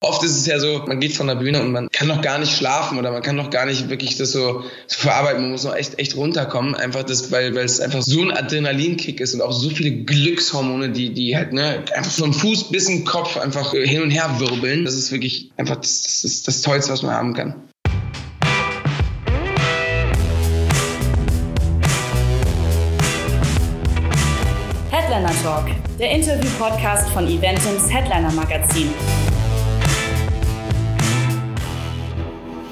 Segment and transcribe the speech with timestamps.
[0.00, 2.38] Oft ist es ja so, man geht von der Bühne und man kann noch gar
[2.38, 5.42] nicht schlafen oder man kann noch gar nicht wirklich das so, so verarbeiten.
[5.42, 9.20] Man muss noch echt, echt runterkommen, einfach das, weil, weil es einfach so ein Adrenalinkick
[9.20, 13.04] ist und auch so viele Glückshormone, die, die halt, ne, einfach von Fuß bis den
[13.04, 14.84] Kopf einfach hin und her wirbeln.
[14.84, 17.56] Das ist wirklich einfach das, das, ist das Tollste, was man haben kann.
[24.92, 25.66] Headliner Talk,
[25.98, 28.90] der Interview-Podcast von Eventims Headliner Magazin.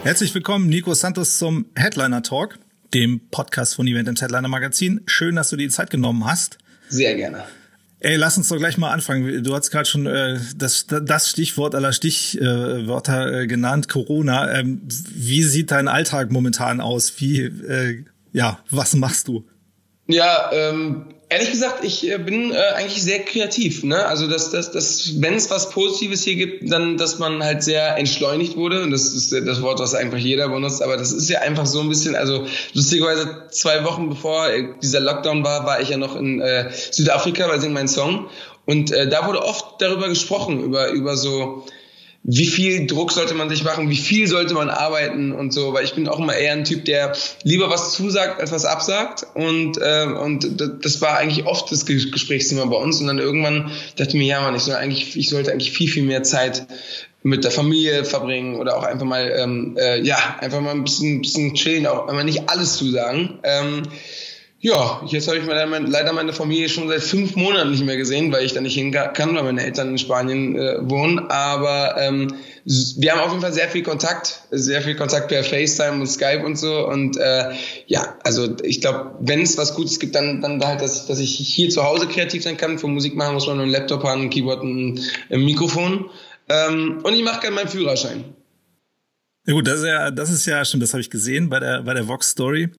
[0.06, 2.60] Herzlich willkommen, Nico Santos, zum Headliner Talk,
[2.95, 5.01] dem Podcast von Eventims Headliner Magazin.
[5.06, 6.59] Schön, dass du dir die Zeit genommen hast.
[6.88, 7.42] Sehr gerne.
[7.98, 9.42] Ey, lass uns doch gleich mal anfangen.
[9.42, 14.56] Du hast gerade schon äh, das, das Stichwort aller Stichwörter äh, genannt, Corona.
[14.56, 17.14] Ähm, wie sieht dein Alltag momentan aus?
[17.19, 19.45] Wie, äh, ja, was machst du?
[20.06, 23.83] Ja, ähm, ehrlich gesagt, ich äh, bin äh, eigentlich sehr kreativ.
[23.83, 24.07] Ne?
[24.07, 27.97] Also, dass, dass, dass wenn es was Positives hier gibt, dann, dass man halt sehr
[27.97, 28.83] entschleunigt wurde.
[28.83, 30.83] Und das ist das Wort, was einfach jeder benutzt.
[30.83, 35.00] Aber das ist ja einfach so ein bisschen, also lustigerweise zwei Wochen bevor äh, dieser
[35.00, 38.28] Lockdown war, war ich ja noch in äh, Südafrika, weil sie mein Song.
[38.65, 41.65] Und äh, da wurde oft darüber gesprochen, über, über so
[42.28, 45.84] wie viel Druck sollte man sich machen, wie viel sollte man arbeiten und so, weil
[45.84, 47.12] ich bin auch immer eher ein Typ, der
[47.44, 52.64] lieber was zusagt, als was absagt und, äh, und das war eigentlich oft das Gesprächsthema
[52.64, 55.52] bei uns und dann irgendwann dachte ich mir, ja man, ich, soll eigentlich, ich sollte
[55.52, 56.66] eigentlich viel, viel mehr Zeit
[57.22, 61.22] mit der Familie verbringen oder auch einfach mal, ähm, äh, ja, einfach mal ein bisschen,
[61.22, 63.38] bisschen chillen, auch wenn man nicht alles zusagen.
[63.44, 63.82] Ähm,
[64.59, 68.45] ja, jetzt habe ich leider meine Familie schon seit fünf Monaten nicht mehr gesehen, weil
[68.45, 71.19] ich da nicht hin kann, weil meine Eltern in Spanien äh, wohnen.
[71.29, 76.01] Aber ähm, wir haben auf jeden Fall sehr viel Kontakt, sehr viel Kontakt per FaceTime
[76.01, 76.89] und Skype und so.
[76.89, 77.53] Und äh,
[77.87, 81.19] ja, also ich glaube, wenn es was Gutes gibt, dann, dann halt, dass ich, dass
[81.19, 82.79] ich hier zu Hause kreativ sein kann.
[82.79, 84.99] Für Musik machen muss man einen Laptop haben, ein Keyboard, ein,
[85.31, 86.09] ein Mikrofon.
[86.49, 88.25] Ähm, und ich mache gerne meinen Führerschein.
[89.47, 91.83] Ja gut, das ist ja, das ist ja schon, das habe ich gesehen bei der
[91.83, 92.71] bei der Vox Story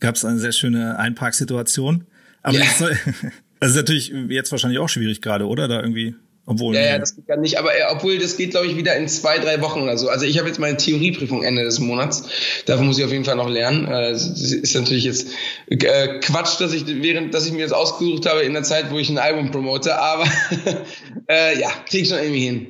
[0.00, 2.06] gab es eine sehr schöne Einparksituation.
[2.42, 2.64] Aber yeah.
[2.66, 2.96] das, soll,
[3.60, 5.68] das ist natürlich jetzt wahrscheinlich auch schwierig gerade, oder?
[5.68, 6.14] Da irgendwie,
[6.46, 6.74] obwohl.
[6.74, 7.58] Ja, ja, das geht ja nicht.
[7.58, 10.08] Aber äh, obwohl, das geht, glaube ich, wieder in zwei, drei Wochen oder so.
[10.08, 12.24] Also ich habe jetzt meine Theorieprüfung Ende des Monats.
[12.66, 13.86] Dafür muss ich auf jeden Fall noch lernen.
[13.88, 15.28] Äh, ist natürlich jetzt
[15.68, 18.98] äh, Quatsch, dass ich während, dass ich mir das ausgesucht habe in der Zeit, wo
[18.98, 19.98] ich ein Album promote.
[19.98, 20.24] Aber
[21.28, 22.66] äh, ja, krieg ich schon irgendwie hin.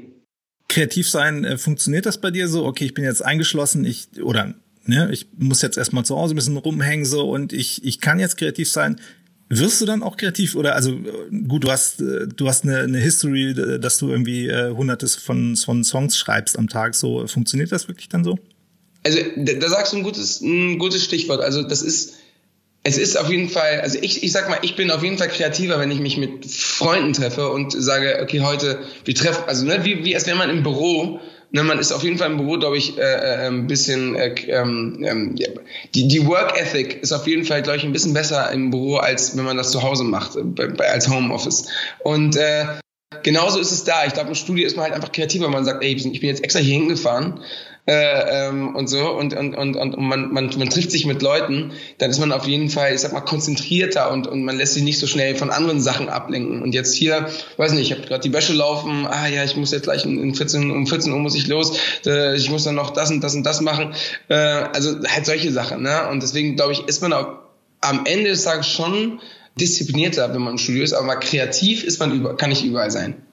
[0.69, 2.65] Kreativ sein, äh, funktioniert das bei dir so?
[2.65, 4.54] Okay, ich bin jetzt eingeschlossen, ich oder
[4.86, 8.19] ne, ich muss jetzt erstmal zu Hause ein bisschen rumhängen so und ich, ich kann
[8.19, 9.00] jetzt kreativ sein.
[9.48, 10.98] Wirst du dann auch kreativ oder also
[11.47, 14.74] gut, du hast du hast eine, eine History, dass du irgendwie äh,
[15.08, 16.97] von, von Songs schreibst am Tag.
[16.97, 18.38] So funktioniert das wirklich dann so?
[19.04, 21.41] Also da, da sagst du ein gutes ein gutes Stichwort.
[21.41, 22.14] Also das ist
[22.86, 25.26] es ist auf jeden Fall, also ich, ich sag mal, ich bin auf jeden Fall
[25.26, 29.84] kreativer, wenn ich mich mit Freunden treffe und sage, okay, heute, wir treffen, also ne,
[29.84, 31.18] wie, wie als wäre man im Büro
[31.56, 34.34] Ne, man ist auf jeden Fall im Büro, glaube ich, äh, äh, ein bisschen, äh,
[34.49, 35.37] ähm, ähm,
[35.94, 38.97] die, die Work Ethic ist auf jeden Fall, glaube ich, ein bisschen besser im Büro,
[38.97, 41.65] als wenn man das zu Hause macht, äh, als Homeoffice.
[42.00, 42.66] Und äh,
[43.22, 44.05] genauso ist es da.
[44.05, 45.49] Ich glaube, im Studio ist man halt einfach kreativer.
[45.49, 47.41] Man sagt, ey, ich bin jetzt extra hier hingefahren
[47.86, 51.72] äh, ähm, und so und, und, und, und man, man, man trifft sich mit Leuten,
[51.98, 54.82] dann ist man auf jeden Fall, ich sag mal, konzentrierter und, und man lässt sich
[54.82, 56.62] nicht so schnell von anderen Sachen ablenken.
[56.62, 59.70] Und jetzt hier, weiß nicht, ich habe gerade die Wäsche laufen, ah ja, ich muss
[59.70, 62.91] jetzt gleich in 14, um 14 Uhr muss ich los, äh, ich muss dann noch
[62.91, 63.94] das und das und das machen.
[64.28, 65.82] Äh, also halt solche Sachen.
[65.82, 66.08] Ne?
[66.08, 67.38] Und deswegen glaube ich, ist man auch
[67.80, 69.20] am Ende des Tages schon
[69.60, 73.25] disziplinierter, wenn man im Studio ist, aber kreativ ist man über, kann nicht überall sein.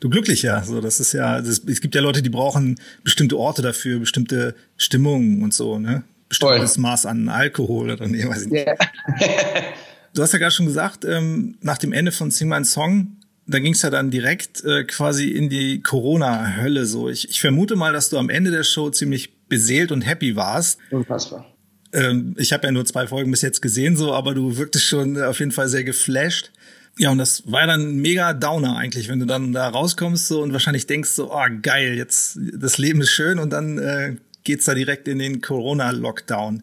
[0.00, 0.62] Du glücklich ja.
[0.62, 4.54] So, das ist ja, das, es gibt ja Leute, die brauchen bestimmte Orte dafür, bestimmte
[4.76, 6.02] Stimmungen und so, ne?
[6.28, 6.82] Bestimmtes Voll.
[6.82, 8.66] Maß an Alkohol oder nee, weiß ich nicht.
[8.66, 8.76] Yeah.
[10.14, 13.58] du hast ja gerade schon gesagt, ähm, nach dem Ende von Sing My Song, da
[13.58, 16.86] ging es ja dann direkt äh, quasi in die Corona-Hölle.
[16.86, 20.36] So, ich, ich vermute mal, dass du am Ende der Show ziemlich beseelt und happy
[20.36, 20.78] warst.
[20.90, 21.46] Unfassbar.
[21.92, 25.20] Ähm, ich habe ja nur zwei Folgen bis jetzt gesehen, so, aber du wirktest schon
[25.20, 26.52] auf jeden Fall sehr geflasht.
[26.98, 30.52] Ja, und das war dann mega Downer eigentlich, wenn du dann da rauskommst so und
[30.52, 34.74] wahrscheinlich denkst so, oh geil, jetzt das Leben ist schön und dann äh, geht's da
[34.74, 36.62] direkt in den Corona-Lockdown.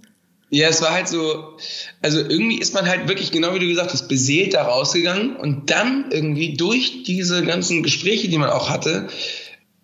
[0.49, 1.57] Ja, es war halt so,
[2.01, 5.69] also irgendwie ist man halt wirklich, genau wie du gesagt hast, beseelt da rausgegangen und
[5.69, 9.09] dann irgendwie durch diese ganzen Gespräche, die man auch hatte,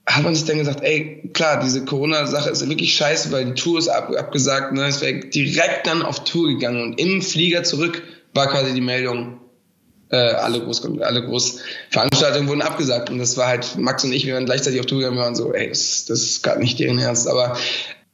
[0.05, 3.79] hat man sich dann gesagt, ey, klar, diese Corona-Sache ist wirklich scheiße, weil die Tour
[3.79, 4.85] ist ab, abgesagt, ne?
[4.85, 8.03] Es wäre direkt dann auf Tour gegangen und im Flieger zurück
[8.33, 9.39] war quasi die Meldung,
[10.13, 13.09] äh, alle, Groß, alle Großveranstaltungen wurden abgesagt.
[13.09, 15.35] Und das war halt, Max und ich, wir waren gleichzeitig auf Tour gegangen, wir waren
[15.35, 17.27] so, ey, das, das ist gerade nicht deren Ernst.
[17.27, 17.57] Aber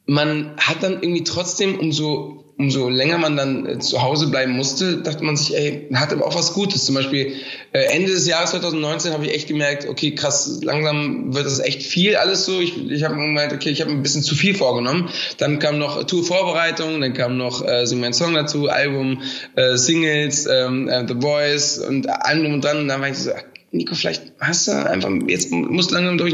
[0.06, 4.98] man hat dann irgendwie trotzdem, umso umso länger man dann äh, zu Hause bleiben musste,
[4.98, 6.84] dachte man sich, ey, hat aber auch was Gutes.
[6.84, 7.36] Zum Beispiel
[7.72, 11.82] äh, Ende des Jahres 2019 habe ich echt gemerkt, okay, krass, langsam wird das echt
[11.84, 12.60] viel alles so.
[12.60, 15.10] Ich, ich habe gemerkt, okay, ich habe ein bisschen zu viel vorgenommen.
[15.38, 19.22] Dann kam noch Tour-Vorbereitung, dann kam noch äh, Sing mein Song dazu, Album,
[19.56, 22.80] äh, Singles, ähm, äh, The Voice und allem und dran.
[22.80, 23.32] Und dann war ich so,
[23.72, 26.34] Nico, vielleicht hast du einfach, jetzt musst du langsam durch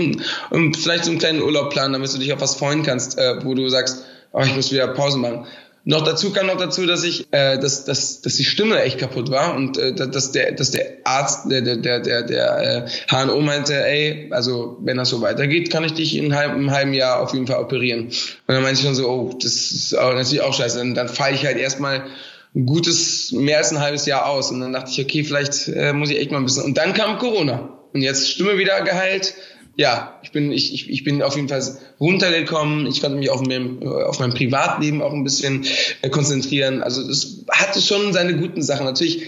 [0.49, 3.45] und vielleicht so einen kleinen Urlaub planen, damit du dich auf was freuen kannst, äh,
[3.45, 5.45] wo du sagst, oh, ich muss wieder Pause machen.
[5.87, 9.29] Noch dazu kam noch dazu, dass ich, äh, dass, dass, dass die Stimme echt kaputt
[9.29, 13.39] war und äh, dass der, dass der Arzt, der, der, der, der, der äh, HNO
[13.41, 17.21] meinte, ey, also wenn das so weitergeht, kann ich dich in einem, einem halben Jahr
[17.21, 18.05] auf jeden Fall operieren.
[18.05, 18.13] Und
[18.47, 20.81] dann meinte ich schon so, oh, das ist auch, natürlich auch scheiße.
[20.81, 22.03] Und dann falle ich halt erstmal
[22.55, 24.49] ein gutes, mehr als ein halbes Jahr aus.
[24.49, 26.63] Und dann dachte ich, okay, vielleicht äh, muss ich echt mal ein bisschen.
[26.63, 27.77] Und dann kam Corona.
[27.93, 29.35] Und jetzt Stimme wieder geheilt,
[29.77, 31.61] ja, ich bin, ich, ich, ich bin auf jeden Fall
[31.99, 32.87] runtergekommen.
[32.87, 35.65] Ich konnte mich auf, mein, auf mein Privatleben auch ein bisschen
[36.01, 36.81] äh, konzentrieren.
[36.81, 38.85] Also es hatte schon seine guten Sachen.
[38.85, 39.23] Natürlich,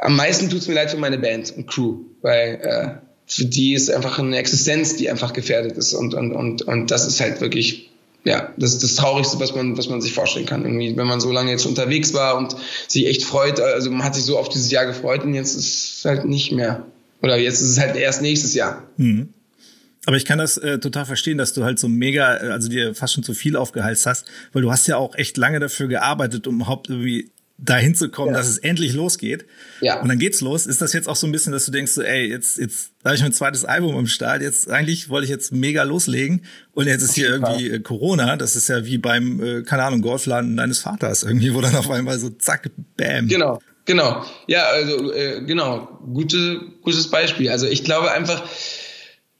[0.00, 2.88] am meisten tut es mir leid für meine Band und Crew, weil äh,
[3.26, 5.92] für die ist einfach eine Existenz, die einfach gefährdet ist.
[5.92, 7.90] Und, und, und, und das ist halt wirklich
[8.26, 10.64] ja, das ist das Traurigste, was man, was man sich vorstellen kann.
[10.64, 12.56] Irgendwie, wenn man so lange jetzt unterwegs war und
[12.88, 15.98] sich echt freut, also man hat sich so auf dieses Jahr gefreut und jetzt ist
[15.98, 16.86] es halt nicht mehr.
[17.22, 18.82] Oder jetzt ist es halt erst nächstes Jahr.
[18.96, 19.28] Mhm.
[20.06, 22.94] Aber ich kann das äh, total verstehen, dass du halt so mega, äh, also dir
[22.94, 26.46] fast schon zu viel aufgeheizt hast, weil du hast ja auch echt lange dafür gearbeitet,
[26.46, 28.38] um überhaupt irgendwie dahin zu kommen, ja.
[28.38, 29.46] dass es endlich losgeht.
[29.80, 30.00] Ja.
[30.00, 30.66] Und dann geht's los.
[30.66, 33.10] Ist das jetzt auch so ein bisschen, dass du denkst, so, ey, jetzt, jetzt da
[33.10, 34.42] habe ich mein zweites Album im Start.
[34.42, 38.36] Jetzt eigentlich wollte ich jetzt mega loslegen und jetzt ist hier irgendwie äh, Corona.
[38.36, 41.90] Das ist ja wie beim, äh, keine Ahnung, Golfladen deines Vaters irgendwie, wo dann auf
[41.90, 43.28] einmal so zack, bam.
[43.28, 44.24] Genau, genau.
[44.48, 47.50] Ja, also äh, genau, gute, gutes Beispiel.
[47.50, 48.42] Also ich glaube einfach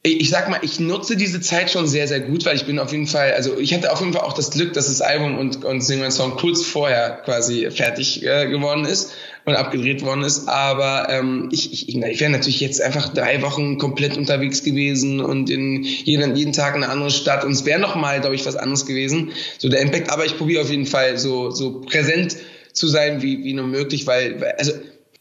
[0.05, 2.91] ich sag mal, ich nutze diese Zeit schon sehr, sehr gut, weil ich bin auf
[2.91, 5.65] jeden Fall, also ich hatte auf jeden Fall auch das Glück, dass das Album und,
[5.65, 9.13] und Sing My Song kurz vorher quasi fertig äh, geworden ist
[9.45, 10.47] und abgedreht worden ist.
[10.47, 15.49] Aber ähm, ich, ich, ich wäre natürlich jetzt einfach drei Wochen komplett unterwegs gewesen und
[15.49, 18.85] in jeden, jeden Tag eine andere Stadt und es wäre nochmal, glaube ich, was anderes
[18.85, 20.11] gewesen, so der Impact.
[20.11, 22.37] Aber ich probiere auf jeden Fall so, so präsent
[22.73, 24.71] zu sein, wie, wie nur möglich, weil, also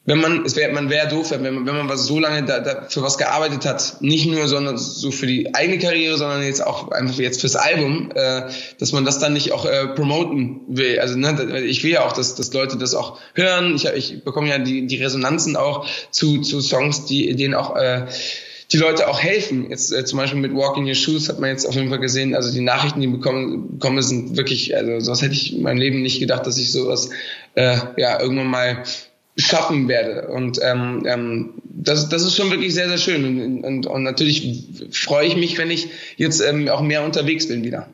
[0.06, 2.60] wenn man, es wäre, man wäre doof, wenn man, wenn man was so lange da,
[2.60, 6.64] da für was gearbeitet hat, nicht nur, sondern so für die eigene Karriere, sondern jetzt
[6.64, 8.42] auch einfach jetzt fürs Album, äh,
[8.78, 11.00] dass man das dann nicht auch äh, promoten will.
[11.00, 13.76] Also ne, ich will ja auch, dass, dass Leute das auch hören.
[13.76, 18.06] Ich, ich bekomme ja die, die Resonanzen auch zu, zu Songs, die denen auch äh,
[18.72, 19.70] die Leute auch helfen.
[19.70, 22.00] Jetzt äh, zum Beispiel mit Walk in Your Shoes hat man jetzt auf jeden Fall
[22.00, 22.34] gesehen.
[22.34, 26.02] Also die Nachrichten, die bekommen, bekommen sind wirklich, also sonst hätte ich in meinem Leben
[26.02, 27.08] nicht gedacht, dass ich sowas
[27.54, 28.82] äh, ja irgendwann mal
[29.36, 30.28] schaffen werde.
[30.28, 33.24] Und ähm, ähm, das, das ist schon wirklich sehr, sehr schön.
[33.24, 37.64] Und, und, und natürlich freue ich mich, wenn ich jetzt ähm, auch mehr unterwegs bin
[37.64, 37.88] wieder.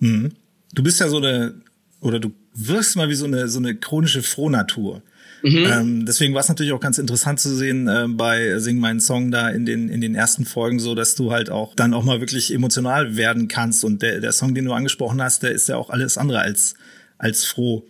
[0.00, 0.32] Mhm.
[0.74, 1.54] Du bist ja so eine,
[2.00, 5.02] oder du wirst mal wie so eine, so eine chronische Frohnatur.
[5.42, 5.66] Mhm.
[5.66, 9.32] Ähm, deswegen war es natürlich auch ganz interessant zu sehen äh, bei Sing meinen Song
[9.32, 12.20] da in den in den ersten Folgen so, dass du halt auch dann auch mal
[12.20, 15.76] wirklich emotional werden kannst und der der Song, den du angesprochen hast, der ist ja
[15.76, 16.74] auch alles andere als
[17.18, 17.84] als froh.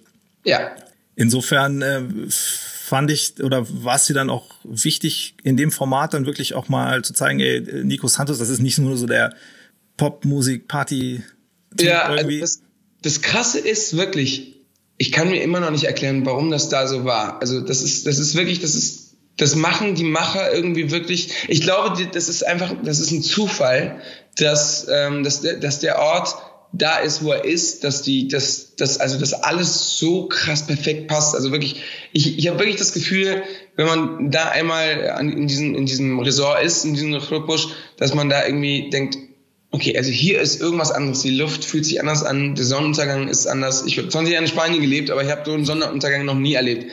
[0.44, 0.70] Ja.
[1.14, 2.00] Insofern äh,
[2.92, 6.68] fand ich oder war es dir dann auch wichtig, in dem Format dann wirklich auch
[6.68, 9.34] mal zu zeigen, ey, Nico Santos, das ist nicht nur so der
[9.96, 11.22] Popmusik-Party.
[11.80, 12.40] Ja, also irgendwie.
[12.40, 12.60] Das,
[13.00, 14.60] das Krasse ist wirklich,
[14.98, 17.40] ich kann mir immer noch nicht erklären, warum das da so war.
[17.40, 21.30] Also das ist, das ist wirklich, das ist, das machen die Macher irgendwie wirklich.
[21.48, 24.02] Ich glaube, das ist einfach, das ist ein Zufall,
[24.36, 26.36] dass, ähm, dass, dass der Ort
[26.72, 31.06] da ist, wo er ist, dass die, dass, dass, also dass alles so krass perfekt
[31.06, 31.34] passt.
[31.34, 33.42] Also wirklich, ich, ich habe wirklich das Gefühl,
[33.76, 38.14] wenn man da einmal an, in diesem, in diesem Resort ist, in diesem Chlobusch, dass
[38.14, 39.18] man da irgendwie denkt,
[39.70, 41.20] okay, also hier ist irgendwas anderes.
[41.20, 43.84] Die Luft fühlt sich anders an, der Sonnenuntergang ist anders.
[43.86, 46.54] Ich habe 20 Jahre in Spanien gelebt, aber ich habe so einen Sonnenuntergang noch nie
[46.54, 46.90] erlebt.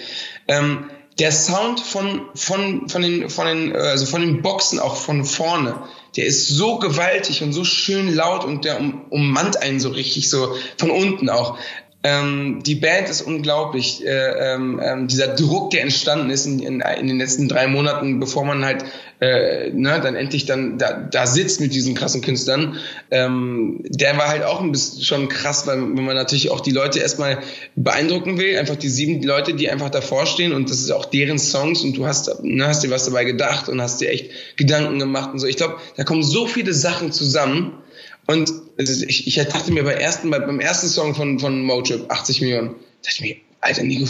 [0.48, 5.26] Ähm, der Sound von, von, von, den, von, den, also von den Boxen auch von
[5.26, 5.76] vorne,
[6.16, 10.30] der ist so gewaltig und so schön laut und der um, ummannt einen so richtig
[10.30, 11.58] so von unten auch.
[12.02, 14.06] Ähm, die Band ist unglaublich.
[14.06, 18.22] Äh, ähm, ähm, dieser Druck, der entstanden ist in, in, in, den letzten drei Monaten,
[18.22, 18.86] bevor man halt
[19.20, 22.78] äh, ne, dann endlich dann da, da sitzt mit diesen krassen Künstlern,
[23.12, 26.72] ähm, der war halt auch ein bisschen schon krass, weil wenn man natürlich auch die
[26.72, 27.40] Leute erstmal
[27.76, 31.38] beeindrucken will, einfach die sieben Leute, die einfach davor stehen und das ist auch deren
[31.38, 35.00] Songs und du hast, ne, hast dir was dabei gedacht und hast dir echt Gedanken
[35.00, 35.48] gemacht und so.
[35.48, 37.74] Ich glaube, da kommen so viele Sachen zusammen
[38.26, 42.76] und ich, ich dachte mir beim ersten, beim ersten Song von, von Motrip, 80 Millionen,
[43.04, 44.06] dachte ich mir, Alter Nico,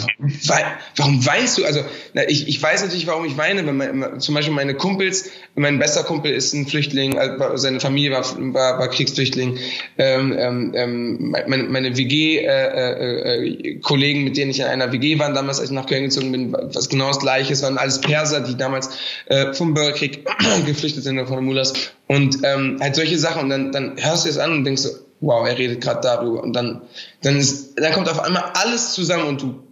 [0.98, 1.66] warum weinst du?
[1.66, 1.84] Also
[2.28, 3.66] ich, ich weiß natürlich, warum ich weine.
[3.66, 8.12] Wenn mein, zum Beispiel meine Kumpels, mein bester Kumpel ist ein Flüchtling, also seine Familie
[8.12, 9.58] war, war, war Kriegsflüchtling.
[9.98, 15.34] Ähm, ähm, ähm meine, meine WG-Kollegen, äh, äh, mit denen ich in einer WG war
[15.34, 17.54] damals, als ich nach Köln gezogen bin, was genau das Gleiche.
[17.54, 18.92] Es waren alles Perser, die damals
[19.26, 20.28] äh, vom Bürgerkrieg
[20.68, 21.74] geflüchtet sind von den Mullahs.
[22.06, 23.42] Und ähm, halt solche Sachen.
[23.44, 24.90] Und dann, dann hörst du es an und denkst so,
[25.22, 26.44] wow, er redet gerade darüber.
[26.44, 26.82] Und dann,
[27.22, 29.64] dann, ist, dann kommt auf einmal alles zusammen und du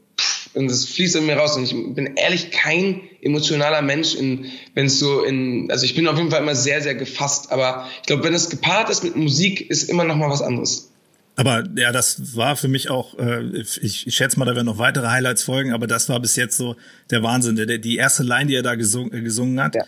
[0.54, 1.56] und es fließt in mir raus.
[1.56, 6.18] Und ich bin ehrlich kein emotionaler Mensch, wenn es so in, also ich bin auf
[6.18, 7.52] jeden Fall immer sehr, sehr gefasst.
[7.52, 10.90] Aber ich glaube, wenn es gepaart ist mit Musik, ist immer noch mal was anderes.
[11.36, 14.80] Aber ja, das war für mich auch, äh, ich, ich schätze mal, da werden noch
[14.80, 16.76] weitere Highlights folgen, aber das war bis jetzt so
[17.12, 17.56] der Wahnsinn.
[17.56, 19.84] Der, die erste Line, die er da gesungen, äh, gesungen hat, ja.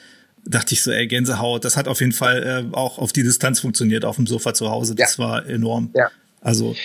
[0.46, 3.60] Dachte ich so, ey, Gänsehaut, das hat auf jeden Fall äh, auch auf die Distanz
[3.60, 4.96] funktioniert, auf dem Sofa zu Hause.
[4.96, 5.24] Das ja.
[5.24, 5.92] war enorm.
[5.94, 6.10] Ja.
[6.42, 6.76] Also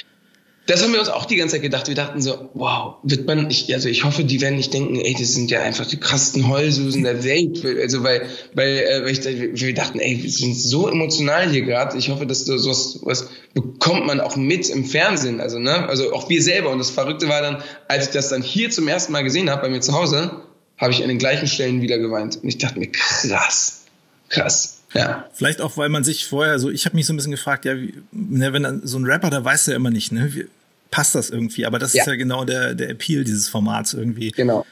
[0.67, 1.89] das haben wir uns auch die ganze Zeit gedacht.
[1.89, 5.15] Wir dachten so, wow, wird man, ich, also ich hoffe, die werden nicht denken, ey,
[5.19, 7.63] das sind ja einfach die krassesten Heulsusen der Welt.
[7.83, 8.23] Also weil,
[8.55, 11.99] weil, äh, weil ich, wir dachten, ey, wir sind so emotional hier gerade.
[11.99, 15.41] Ich hoffe, dass du sowas was bekommt man auch mit im Fernsehen.
[15.41, 16.71] Also, ne, also auch wir selber.
[16.71, 19.63] Und das Verrückte war dann, als ich das dann hier zum ersten Mal gesehen habe,
[19.63, 20.31] bei mir zu Hause,
[20.79, 22.37] habe ich an den gleichen Stellen wieder geweint.
[22.37, 23.85] Und ich dachte mir, krass,
[24.29, 24.81] krass.
[24.93, 25.29] Ja.
[25.33, 27.77] Vielleicht auch, weil man sich vorher so, ich habe mich so ein bisschen gefragt, ja,
[27.77, 30.47] wie, ne, wenn dann so ein Rapper, da weiß er immer nicht, ne, wie,
[30.91, 32.03] passt das irgendwie, aber das ja.
[32.03, 34.31] ist ja genau der, der Appeal dieses Formats irgendwie.
[34.31, 34.65] Genau.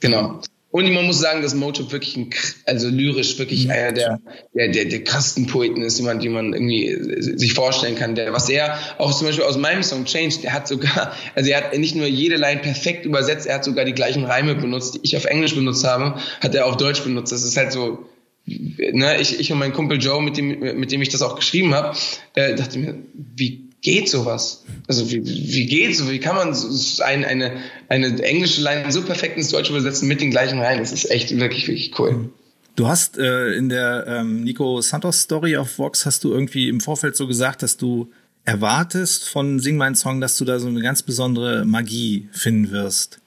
[0.00, 0.40] Genau.
[0.72, 2.30] Und man muss sagen, dass Mojo wirklich ein,
[2.64, 3.72] also lyrisch wirklich mhm.
[3.72, 4.20] einer der,
[4.54, 6.96] der, der, der krassesten Poeten ist, jemand, den man irgendwie
[7.36, 8.14] sich vorstellen kann.
[8.14, 11.58] Der, was er auch zum Beispiel aus meinem Song Change, der hat sogar, also er
[11.58, 15.00] hat nicht nur jede Line perfekt übersetzt, er hat sogar die gleichen Reime benutzt, die
[15.02, 17.32] ich auf Englisch benutzt habe, hat er auf Deutsch benutzt.
[17.32, 18.06] Das ist halt so,
[18.46, 21.74] ne, ich, ich und mein Kumpel Joe, mit dem, mit dem ich das auch geschrieben
[21.74, 21.96] habe,
[22.34, 24.64] äh, dachte mir, wie geht sowas?
[24.88, 26.10] Also wie, wie geht so?
[26.10, 27.58] Wie kann man so ein, eine,
[27.88, 30.78] eine englische Line so perfekt ins Deutsche übersetzen mit den gleichen Reihen?
[30.78, 32.30] Das ist echt wirklich, wirklich cool.
[32.76, 36.80] Du hast äh, in der ähm, Nico Santos Story auf Vox hast du irgendwie im
[36.80, 38.10] Vorfeld so gesagt, dass du
[38.44, 43.20] erwartest von Sing mein Song, dass du da so eine ganz besondere Magie finden wirst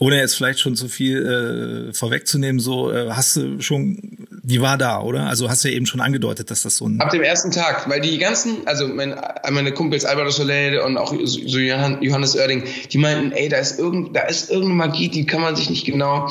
[0.00, 4.09] ohne jetzt vielleicht schon zu viel äh, vorwegzunehmen, so äh, hast du schon,
[4.50, 5.26] die war da, oder?
[5.26, 7.00] Also hast du ja eben schon angedeutet, dass das so ein...
[7.00, 9.14] Ab dem ersten Tag, weil die ganzen, also mein,
[9.50, 14.14] meine Kumpels Alberto Soleil und auch so Johannes Oerding, die meinten, ey, da ist, irgend,
[14.14, 16.28] da ist irgendeine Magie, die kann man sich nicht genau,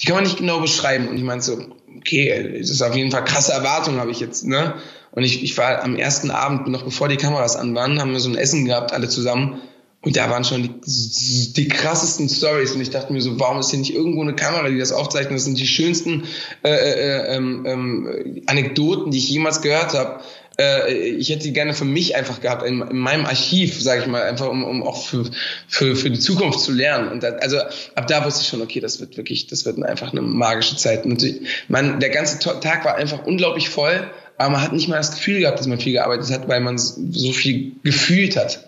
[0.00, 1.08] die kann man nicht genau beschreiben.
[1.08, 1.58] Und ich meinte so,
[1.96, 4.74] okay, das ist auf jeden Fall krasse Erwartung, habe ich jetzt, ne?
[5.10, 8.20] Und ich, ich war am ersten Abend, noch bevor die Kameras an waren, haben wir
[8.20, 9.60] so ein Essen gehabt, alle zusammen.
[10.00, 13.70] Und da waren schon die, die krassesten Stories und ich dachte mir so, warum ist
[13.70, 15.34] hier nicht irgendwo eine Kamera, die das aufzeichnet?
[15.34, 16.24] Das sind die schönsten
[16.62, 20.20] äh, äh, ähm, ähm, Anekdoten, die ich jemals gehört habe.
[20.56, 24.06] Äh, ich hätte die gerne für mich einfach gehabt, in, in meinem Archiv, sage ich
[24.06, 25.24] mal, einfach um, um auch für,
[25.66, 27.08] für, für die Zukunft zu lernen.
[27.08, 27.58] Und da, also
[27.96, 31.06] ab da wusste ich schon, okay, das wird wirklich, das wird einfach eine magische Zeit.
[31.06, 31.24] Und
[31.66, 35.40] man, der ganze Tag war einfach unglaublich voll, aber man hat nicht mal das Gefühl
[35.40, 38.67] gehabt, dass man viel gearbeitet hat, weil man so viel gefühlt hat.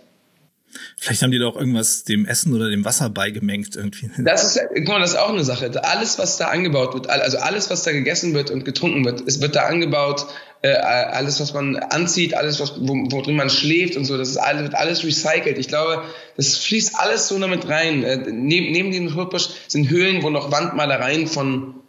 [0.97, 4.11] Vielleicht haben die doch irgendwas dem Essen oder dem Wasser beigemengt irgendwie.
[4.19, 5.71] Das ist, guck mal, das ist auch eine Sache.
[5.85, 9.41] Alles, was da angebaut wird, also alles, was da gegessen wird und getrunken wird, es
[9.41, 10.27] wird da angebaut.
[10.63, 12.95] Äh, alles, was man anzieht, alles, was, wo,
[13.33, 15.57] man schläft und so, das ist alles, wird alles recycelt.
[15.57, 16.05] Ich glaube,
[16.37, 18.05] das fließt alles so damit rein.
[18.05, 21.80] Äh, neben, neben dem Hochbusch sind Höhlen, wo noch Wandmalereien von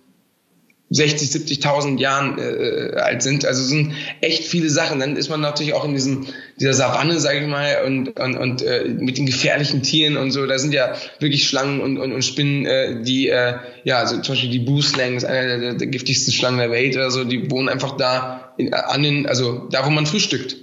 [0.91, 3.45] 60, 70.000 Jahren äh, alt sind.
[3.45, 4.99] Also sind echt viele Sachen.
[4.99, 6.27] Dann ist man natürlich auch in diesem
[6.59, 10.45] dieser Savanne, sage ich mal, und und, und äh, mit den gefährlichen Tieren und so.
[10.45, 13.55] Da sind ja wirklich Schlangen und und, und Spinnen, äh, die äh,
[13.85, 17.09] ja, also zum Beispiel die Booslang ist einer der, der giftigsten Schlangen der Welt oder
[17.09, 17.23] so.
[17.23, 20.57] Die wohnen einfach da in, an den, also da, wo man frühstückt.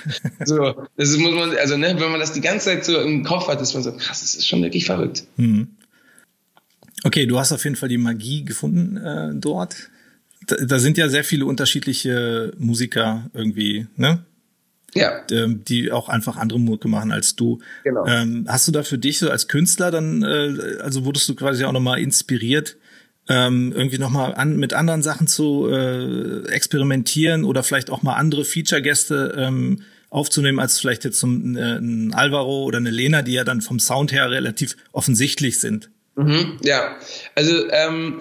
[0.44, 3.24] so, das ist, muss man, also ne, wenn man das die ganze Zeit so im
[3.24, 4.20] Kopf hat, ist man so krass.
[4.20, 5.24] Das ist schon wirklich verrückt.
[5.36, 5.68] Mhm.
[7.04, 9.90] Okay, du hast auf jeden Fall die Magie gefunden äh, dort.
[10.46, 14.24] Da, da sind ja sehr viele unterschiedliche Musiker irgendwie, ne?
[14.94, 15.22] Ja.
[15.30, 17.60] Ähm, die auch einfach andere Mucke machen als du.
[17.82, 18.06] Genau.
[18.06, 21.64] Ähm, hast du da für dich so als Künstler dann, äh, also wurdest du quasi
[21.64, 22.76] auch nochmal inspiriert,
[23.28, 28.44] ähm, irgendwie nochmal an, mit anderen Sachen zu äh, experimentieren oder vielleicht auch mal andere
[28.44, 33.44] Feature-Gäste ähm, aufzunehmen, als vielleicht jetzt zum, äh, ein Alvaro oder eine Lena, die ja
[33.44, 35.88] dann vom Sound her relativ offensichtlich sind.
[36.14, 36.96] Mhm, ja,
[37.34, 38.20] also ähm,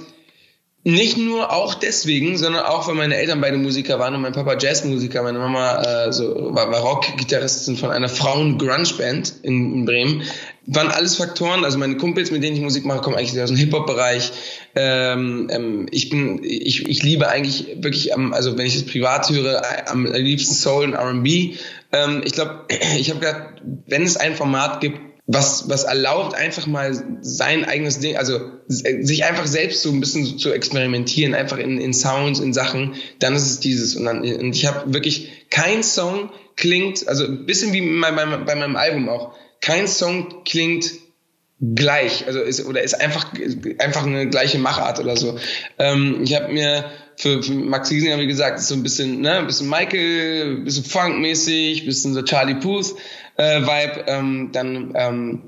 [0.84, 4.58] nicht nur auch deswegen, sondern auch, weil meine Eltern beide Musiker waren und mein Papa
[4.58, 10.24] Jazzmusiker, meine Mama äh, so, war, war Rockgitarristin von einer Frauen-Grunge-Band in, in, Bremen.
[10.66, 13.58] Waren alles Faktoren, also meine Kumpels, mit denen ich Musik mache, kommen eigentlich aus dem
[13.58, 14.32] Hip-Hop-Bereich.
[14.76, 19.30] Ähm, ähm, ich bin, ich, ich liebe eigentlich wirklich, am, also wenn ich es privat
[19.30, 21.58] höre, am liebsten Soul und R&B.
[21.92, 22.66] Ähm, ich glaube,
[22.98, 25.00] ich habe gedacht, wenn es ein Format gibt,
[25.34, 30.38] was, was erlaubt, einfach mal sein eigenes Ding, also sich einfach selbst so ein bisschen
[30.38, 33.96] zu experimentieren, einfach in, in Sounds, in Sachen, dann ist es dieses.
[33.96, 38.26] Und, dann, und ich habe wirklich, kein Song klingt, also ein bisschen wie bei, bei,
[38.26, 40.92] bei meinem Album auch, kein Song klingt
[41.62, 43.28] gleich, also ist, oder ist einfach,
[43.80, 45.38] einfach eine gleiche Machart oder so.
[45.78, 46.86] Ähm, ich habe mir
[47.18, 50.64] für, für Max Giesinger, wie gesagt, ist so ein bisschen, ne, ein bisschen Michael, ein
[50.64, 52.96] bisschen Funk-mäßig, ein bisschen so Charlie Puth
[53.42, 54.04] äh, Vibe.
[54.08, 55.42] Ähm, dann ähm,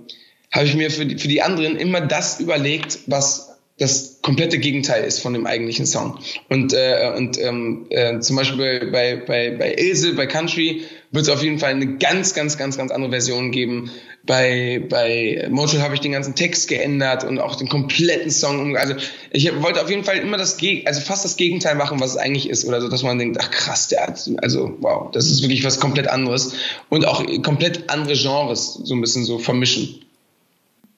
[0.52, 5.04] habe ich mir für die, für die anderen immer das überlegt, was das komplette Gegenteil
[5.04, 6.20] ist von dem eigentlichen Song.
[6.50, 11.30] Und, äh, und ähm, äh, zum Beispiel bei, bei, bei Ilse, bei Country, wird es
[11.30, 13.92] auf jeden Fall eine ganz, ganz, ganz, ganz andere Version geben.
[14.26, 18.78] Bei, bei Motel habe ich den ganzen Text geändert und auch den kompletten Song.
[18.78, 18.96] Also
[19.32, 22.18] ich wollte auf jeden Fall immer das Geg also fast das Gegenteil machen, was es
[22.18, 22.64] eigentlich ist.
[22.64, 25.80] Oder so, dass man denkt, ach krass, der hat, also wow, das ist wirklich was
[25.80, 26.54] komplett anderes.
[26.90, 30.00] Und auch komplett andere Genres so ein bisschen so vermischen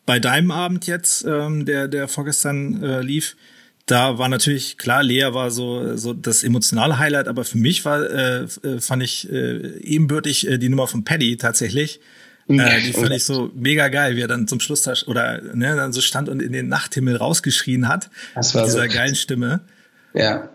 [0.05, 3.35] bei deinem Abend jetzt, ähm, der, der vorgestern äh, lief,
[3.85, 8.01] da war natürlich klar, Lea war so so das emotionale Highlight, aber für mich war
[8.01, 11.99] äh, äh fand ich äh, ebenbürtig äh, die Nummer von Paddy tatsächlich.
[12.47, 15.93] Äh, die fand ich so mega geil, wie er dann zum Schluss oder ne, dann
[15.93, 18.09] so stand und in den Nachthimmel rausgeschrien hat.
[18.35, 19.61] Das war mit dieser so geilen Stimme.
[20.13, 20.49] Ja.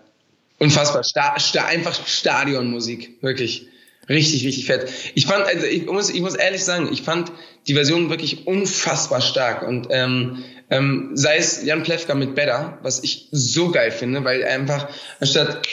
[0.58, 1.02] Unfassbar.
[1.02, 3.66] Sta sta einfach Stadionmusik, wirklich.
[4.08, 4.90] Richtig, richtig fett.
[5.14, 7.30] Ich fand, also ich muss, ich muss ehrlich sagen, ich fand
[7.68, 9.62] die Version wirklich unfassbar stark.
[9.62, 14.40] Und ähm, ähm, sei es Jan Plewka mit Better, was ich so geil finde, weil
[14.40, 14.88] er einfach
[15.20, 15.66] anstatt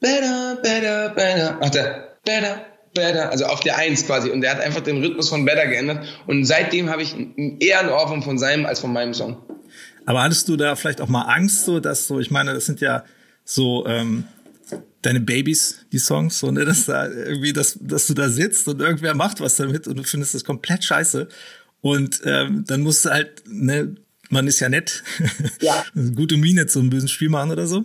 [0.00, 2.66] Better, Better, Better, macht er Better,
[2.96, 4.30] Better, also auf der Eins quasi.
[4.30, 6.04] Und er hat einfach den Rhythmus von Better geändert.
[6.26, 7.14] Und seitdem habe ich
[7.60, 9.36] eher einen Ohrwurm von seinem als von meinem Song.
[10.04, 12.80] Aber hattest du da vielleicht auch mal Angst, so dass so, ich meine, das sind
[12.80, 13.04] ja
[13.44, 14.24] so ähm,
[15.02, 18.80] deine Babys, die Songs, so, ne, dass da irgendwie, dass, dass du da sitzt und
[18.80, 21.28] irgendwer macht was damit und du findest das komplett scheiße.
[21.80, 23.94] Und ähm, dann musst du halt, ne,
[24.30, 25.04] man ist ja nett,
[25.60, 25.84] ja.
[25.94, 27.84] eine gute Miene zum bösen Spiel machen oder so.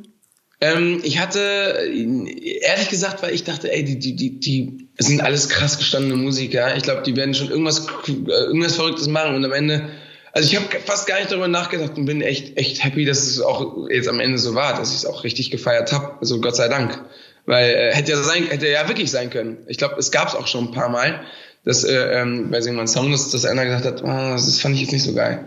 [0.62, 1.90] Ähm, ich hatte,
[2.62, 6.76] ehrlich gesagt, weil ich dachte, ey, die, die, die, die sind alles krass gestandene Musiker.
[6.78, 9.90] Ich glaube, die werden schon irgendwas, irgendwas Verrücktes machen und am Ende
[10.34, 13.42] also ich habe fast gar nicht darüber nachgedacht und bin echt, echt happy, dass es
[13.42, 16.16] auch jetzt am Ende so war, dass ich es auch richtig gefeiert habe.
[16.22, 17.00] Also Gott sei Dank.
[17.46, 19.58] Weil äh, hätte ja sein, hätte ja wirklich sein können.
[19.68, 21.22] Ich glaube, es gab es auch schon ein paar Mal,
[21.66, 24.82] dass äh, ähm, bei irgendwann Song, dass, dass einer gesagt hat, oh, das fand ich
[24.82, 25.46] jetzt nicht so geil.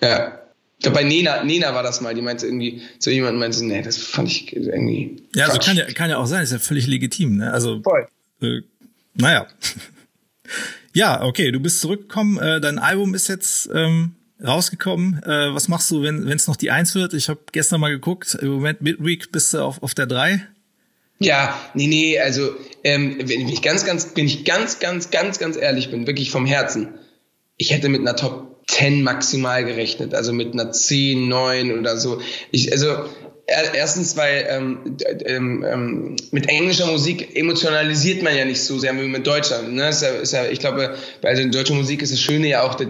[0.00, 0.38] Ja.
[0.82, 3.82] Ich glaube, bei Nena, Nena war das mal, die meinte irgendwie zu jemandem, meinte, nee,
[3.82, 5.22] das fand ich irgendwie.
[5.32, 7.52] Ja, also kann ja, kann ja auch sein, ist ja völlig legitim, ne?
[7.52, 7.80] Also.
[7.82, 8.08] Voll.
[8.42, 8.62] Äh,
[9.14, 9.46] naja.
[10.94, 12.38] Ja, okay, du bist zurückgekommen.
[12.38, 14.14] Äh, dein Album ist jetzt ähm,
[14.44, 15.22] rausgekommen.
[15.22, 17.14] Äh, was machst du, wenn es noch die Eins wird?
[17.14, 18.34] Ich habe gestern mal geguckt.
[18.34, 20.46] Im Moment Midweek bist du auf, auf der Drei.
[21.18, 25.56] Ja, nee, nee, also ähm, wenn ich ganz, ganz, bin ich ganz, ganz, ganz, ganz
[25.56, 26.88] ehrlich bin, wirklich vom Herzen.
[27.56, 32.20] Ich hätte mit einer Top 10 maximal gerechnet, also mit einer 10, 9 oder so.
[32.50, 32.88] Ich, also
[33.46, 39.06] erstens, weil ähm, ähm, ähm, mit englischer Musik emotionalisiert man ja nicht so sehr wie
[39.06, 39.62] mit deutscher.
[39.62, 39.88] Ne?
[39.88, 42.74] Ist ja, ist ja, ich glaube, bei also deutscher Musik ist das Schöne ja auch
[42.74, 42.86] die,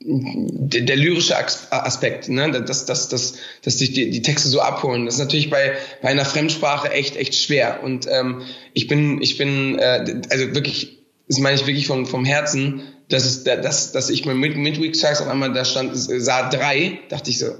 [0.00, 2.50] der, der lyrische Aspekt, ne?
[2.62, 5.04] dass, dass, dass, dass dich die, die Texte so abholen.
[5.04, 7.82] Das ist natürlich bei, bei einer Fremdsprache echt, echt schwer.
[7.82, 12.24] Und ähm, ich bin, ich bin, äh, also wirklich, das meine ich wirklich vom, vom
[12.24, 17.00] Herzen, dass, es, dass, dass ich mit Midweek Charts auf einmal da stand, sah drei,
[17.08, 17.56] dachte ich so,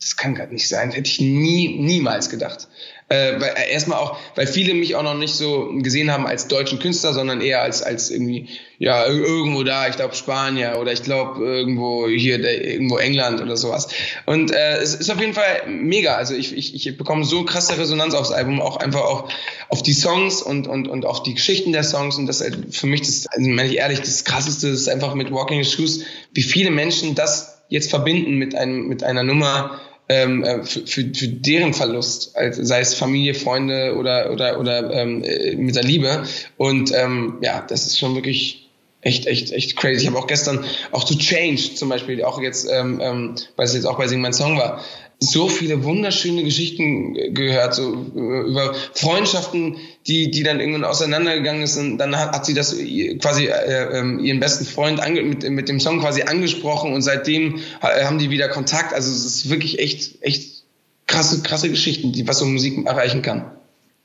[0.00, 0.90] das kann gerade nicht sein.
[0.90, 2.68] Hätte ich nie, niemals gedacht.
[3.10, 6.46] Äh, weil, äh, erstmal auch, weil viele mich auch noch nicht so gesehen haben als
[6.46, 11.02] deutschen Künstler, sondern eher als, als irgendwie, ja, irgendwo da, ich glaube Spanier oder ich
[11.02, 13.88] glaube irgendwo hier, der, irgendwo England oder sowas.
[14.26, 16.16] Und äh, es ist auf jeden Fall mega.
[16.16, 19.30] Also ich, ich, ich bekomme so krasse Resonanz aufs Album, auch einfach auch
[19.70, 22.18] auf die Songs und, und, und auf die Geschichten der Songs.
[22.18, 25.32] Und das ist für mich, das, also meine ich ehrlich, das krasseste ist einfach mit
[25.32, 30.64] Walking Shoes, wie viele Menschen das jetzt verbinden mit einem, mit einer Nummer, ähm, äh,
[30.64, 35.54] für, für, für deren Verlust, also sei es Familie, Freunde oder oder oder ähm, äh,
[35.56, 36.24] mit der Liebe.
[36.56, 38.68] Und ähm, ja, das ist schon wirklich
[39.00, 40.02] echt, echt, echt crazy.
[40.02, 43.74] Ich habe auch gestern auch zu Change zum Beispiel, auch jetzt, ähm, ähm, weil es
[43.74, 44.82] jetzt auch bei Sing mein Song war,
[45.20, 49.76] so viele wunderschöne Geschichten gehört, so äh, über Freundschaften,
[50.06, 51.98] die, die dann irgendwann auseinandergegangen sind.
[51.98, 52.76] Dann hat, hat sie das
[53.20, 57.58] quasi äh, ähm, ihren besten Freund ange mit, mit dem Song quasi angesprochen und seitdem
[57.80, 58.94] haben die wieder Kontakt.
[58.94, 60.62] Also es ist wirklich echt, echt
[61.06, 63.50] krasse, krasse Geschichten, die was so Musik erreichen kann.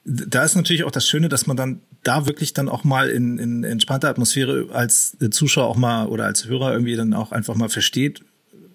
[0.06, 3.38] Da ist natürlich auch das Schöne, dass man dann da wirklich dann auch mal in,
[3.38, 7.70] in entspannter Atmosphäre als Zuschauer auch mal oder als Hörer irgendwie dann auch einfach mal
[7.70, 8.22] versteht,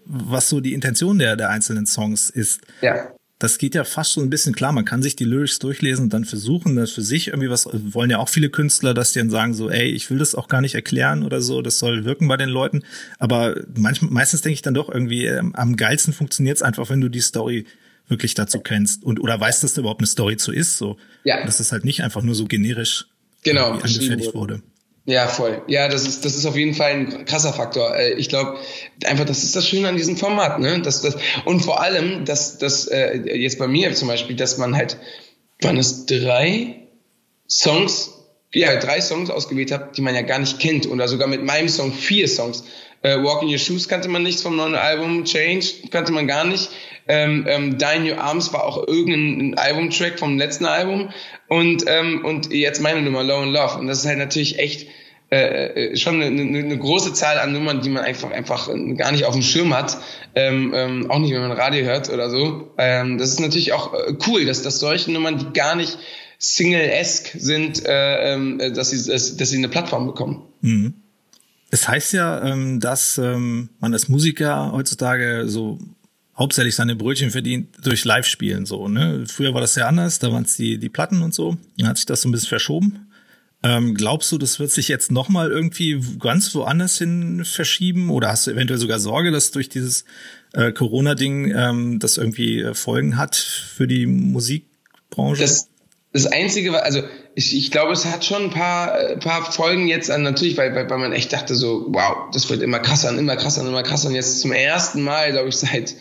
[0.09, 2.63] was so die Intention der, der einzelnen Songs ist.
[2.81, 3.13] Ja.
[3.39, 4.73] das geht ja fast so ein bisschen klar.
[4.73, 8.11] Man kann sich die Lyrics durchlesen und dann versuchen, das für sich irgendwie was, wollen
[8.11, 10.61] ja auch viele Künstler, dass die dann sagen so, ey, ich will das auch gar
[10.61, 12.83] nicht erklären oder so, das soll wirken bei den Leuten.
[13.19, 17.01] Aber manchmal, meistens denke ich dann doch irgendwie, ähm, am geilsten funktioniert es einfach, wenn
[17.01, 17.67] du die Story
[18.09, 20.97] wirklich dazu kennst und oder weißt, dass da überhaupt eine Story zu ist, so.
[21.25, 21.45] Ja.
[21.45, 23.07] Dass es halt nicht einfach nur so generisch
[23.45, 24.63] genau, angefertigt wurde.
[25.09, 25.63] Ja, voll.
[25.69, 27.97] Ja, das ist, das ist auf jeden Fall ein krasser Faktor.
[27.97, 28.59] Äh, ich glaube,
[29.05, 30.83] einfach, das ist das Schöne an diesem Format, ne?
[30.83, 31.17] Das, das,
[31.47, 34.99] und vor allem, dass, dass äh, jetzt bei mir zum Beispiel, dass man halt,
[35.63, 36.75] waren es drei
[37.49, 38.11] Songs,
[38.53, 40.87] ja, drei Songs ausgewählt hat, die man ja gar nicht kennt.
[40.87, 42.65] Oder sogar mit meinem Song vier Songs.
[43.01, 46.45] Äh, Walk in Your Shoes kannte man nicht vom neuen Album, Change kannte man gar
[46.45, 46.69] nicht.
[47.07, 51.09] Ähm, ähm, Die Your Arms war auch irgendein Albumtrack vom letzten Album
[51.49, 54.89] und ähm, und jetzt meine Nummer Low and Love und das ist halt natürlich echt
[55.31, 59.13] äh, äh, schon eine, eine, eine große Zahl an Nummern, die man einfach einfach gar
[59.13, 59.99] nicht auf dem Schirm hat,
[60.35, 62.71] ähm, ähm, auch nicht, wenn man Radio hört oder so.
[62.79, 65.99] Ähm, das ist natürlich auch äh, cool, dass, dass solche Nummern, die gar nicht
[66.39, 70.45] Single-esque sind, äh, ähm, dass, sie, dass, dass sie eine Plattform bekommen.
[70.63, 70.95] Mhm.
[71.71, 75.79] Es heißt ja, ähm, dass ähm, man als Musiker heutzutage so
[76.39, 78.89] hauptsächlich seine Brötchen verdient durch Live-Spielen so.
[78.89, 79.25] Ne?
[79.27, 81.57] Früher war das ja anders, da waren es die, die Platten und so.
[81.77, 83.09] Dann hat sich das so ein bisschen verschoben.
[83.65, 88.09] Ähm, glaubst du, das wird sich jetzt nochmal irgendwie ganz woanders hin verschieben?
[88.11, 90.05] Oder hast du eventuell sogar Sorge, dass durch dieses
[90.53, 95.43] äh, Corona-Ding ähm, das irgendwie äh, Folgen hat für die Musikbranche?
[95.43, 95.69] Das,
[96.13, 97.03] das Einzige, also
[97.35, 100.73] ich, ich glaube, es hat schon ein paar, äh, paar Folgen jetzt an, natürlich, weil,
[100.77, 103.67] weil, weil man echt dachte so, wow, das wird immer krasser und immer krasser und
[103.67, 104.07] immer krasser.
[104.07, 105.97] Und jetzt zum ersten Mal, glaube ich, seit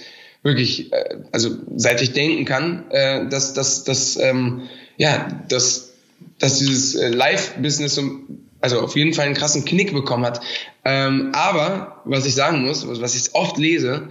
[0.48, 4.64] wirklich, äh, also seit ich denken kann, äh, dass, dass, dass ähm,
[4.98, 5.94] ja, dass,
[6.40, 8.02] dass dieses äh, Live-Business
[8.60, 10.42] also auf jeden Fall einen krassen Knick bekommen hat.
[10.84, 14.08] Ähm, aber was ich sagen muss, was ich oft lese,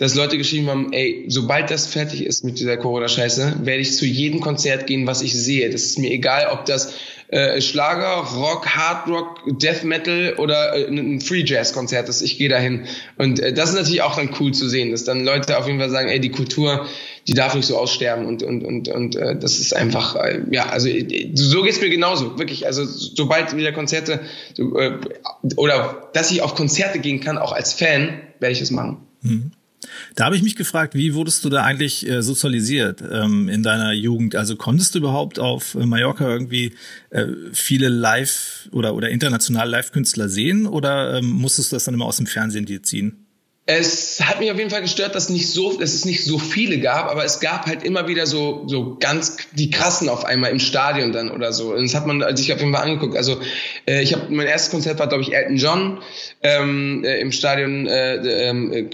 [0.00, 4.06] dass Leute geschrieben haben, ey, sobald das fertig ist mit dieser Corona-Scheiße, werde ich zu
[4.06, 5.68] jedem Konzert gehen, was ich sehe.
[5.68, 6.94] Das ist mir egal, ob das
[7.28, 12.22] äh, Schlager, Rock, Hard Rock, Death Metal oder äh, ein Free Jazz Konzert ist.
[12.22, 12.86] Ich gehe dahin.
[13.18, 15.78] Und äh, das ist natürlich auch dann cool zu sehen, dass dann Leute auf jeden
[15.78, 16.86] Fall sagen, ey, die Kultur,
[17.28, 20.70] die darf nicht so aussterben und und und und äh, das ist einfach äh, ja
[20.70, 24.20] also äh, so geht's mir genauso wirklich also sobald wieder Konzerte
[24.54, 24.98] so, äh,
[25.56, 28.96] oder dass ich auf Konzerte gehen kann auch als Fan werde ich es machen.
[29.20, 29.52] Mhm.
[30.14, 33.92] Da habe ich mich gefragt, wie wurdest du da eigentlich äh, sozialisiert ähm, in deiner
[33.92, 34.36] Jugend?
[34.36, 36.74] Also konntest du überhaupt auf äh, Mallorca irgendwie
[37.10, 42.06] äh, viele Live- oder, oder internationale Live-Künstler sehen oder ähm, musstest du das dann immer
[42.06, 43.26] aus dem Fernsehen dir ziehen?
[43.72, 46.80] Es hat mich auf jeden Fall gestört, dass nicht so, dass es nicht so viele
[46.80, 50.58] gab, aber es gab halt immer wieder so, so ganz die krassen auf einmal im
[50.58, 51.72] Stadion dann oder so.
[51.74, 53.16] Und das hat man sich auf jeden Fall angeguckt.
[53.16, 53.40] Also
[53.86, 56.02] äh, ich habe mein erstes Konzert war glaube ich Elton John
[56.42, 58.88] ähm, äh, im Stadion, äh, äh,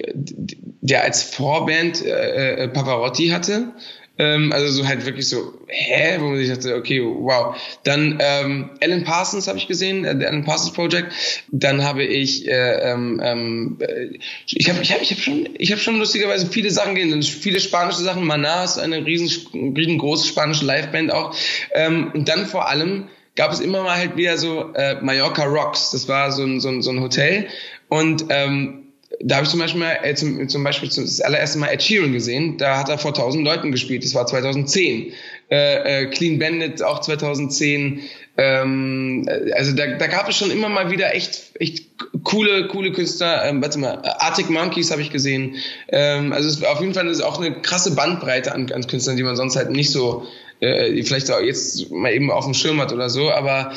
[0.81, 3.73] der als Vorband äh, äh, Pavarotti hatte.
[4.19, 6.17] Ähm, also so halt wirklich so, hä?
[6.21, 7.55] Wo man sich dachte, okay, wow.
[7.85, 11.13] Dann ähm, Alan Parsons habe ich gesehen, äh, der Alan Parsons Project.
[11.53, 15.71] Dann habe ich, äh, ähm, ähm, äh, ich habe ich hab, ich hab schon, ich
[15.71, 18.25] habe schon lustigerweise viele Sachen gesehen, viele spanische Sachen.
[18.25, 21.37] Maná ist eine riesen, riesengroße spanische Liveband auch.
[21.75, 25.91] Ähm, und dann vor allem gab es immer mal halt wieder so äh, Mallorca Rocks.
[25.93, 27.47] Das war so ein, so ein, so ein Hotel.
[27.89, 28.87] Und ähm,
[29.21, 32.13] da habe ich zum Beispiel, mal, äh, zum, zum Beispiel das allererste Mal Ed Sheeran
[32.13, 32.59] gesehen.
[32.59, 34.05] Da hat er vor 1000 Leuten gespielt.
[34.05, 35.13] Das war 2010.
[35.51, 38.01] Äh, äh, Clean Bandit auch 2010.
[38.37, 41.85] Ähm, äh, also da, da gab es schon immer mal wieder echt, echt
[42.25, 43.45] coole, coole Künstler.
[43.45, 45.55] Ähm, warte mal, Arctic Monkeys habe ich gesehen.
[45.89, 49.23] Ähm, also es, auf jeden Fall ist auch eine krasse Bandbreite an, an Künstlern, die
[49.23, 50.27] man sonst halt nicht so
[50.61, 53.31] äh, vielleicht auch jetzt mal eben auf dem Schirm hat oder so.
[53.31, 53.73] Aber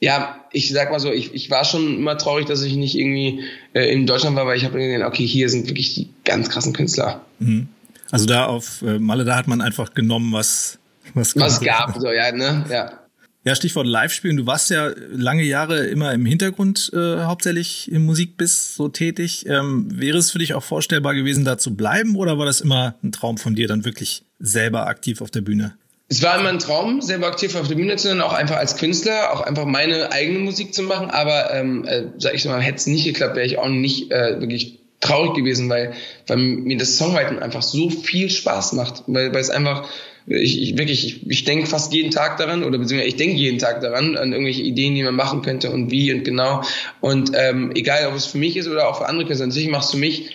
[0.00, 3.44] ja, ich sag mal so, ich, ich war schon immer traurig, dass ich nicht irgendwie
[3.72, 6.72] äh, in Deutschland war, weil ich habe gesehen, okay, hier sind wirklich die ganz krassen
[6.72, 7.24] Künstler.
[7.38, 7.68] Mhm.
[8.10, 10.78] Also da auf äh, Malle, da hat man einfach genommen, was
[11.14, 13.00] was, was gab, so ja, ne, ja.
[13.46, 14.38] Ja, Stichwort Live-Spielen.
[14.38, 19.44] Du warst ja lange Jahre immer im Hintergrund äh, hauptsächlich im Musikbiss so tätig.
[19.46, 22.94] Ähm, wäre es für dich auch vorstellbar gewesen, da zu bleiben oder war das immer
[23.02, 25.76] ein Traum von dir, dann wirklich selber aktiv auf der Bühne?
[26.08, 28.76] Es war immer ein Traum, selber aktiv auf der Bühne zu sein, auch einfach als
[28.76, 31.10] Künstler, auch einfach meine eigene Musik zu machen.
[31.10, 34.40] Aber ähm, äh, sag ich mal, hätte es nicht geklappt, wäre ich auch nicht äh,
[34.40, 35.94] wirklich traurig gewesen, weil,
[36.26, 39.88] weil mir das Songwriting einfach so viel Spaß macht, weil, weil es einfach
[40.26, 43.58] ich, ich wirklich, ich, ich denke fast jeden Tag daran oder beziehungsweise ich denke jeden
[43.58, 46.62] Tag daran an irgendwelche Ideen, die man machen könnte und wie und genau
[47.00, 49.84] und ähm, egal, ob es für mich ist oder auch für andere Künstler, natürlich macht
[49.84, 50.30] es für mich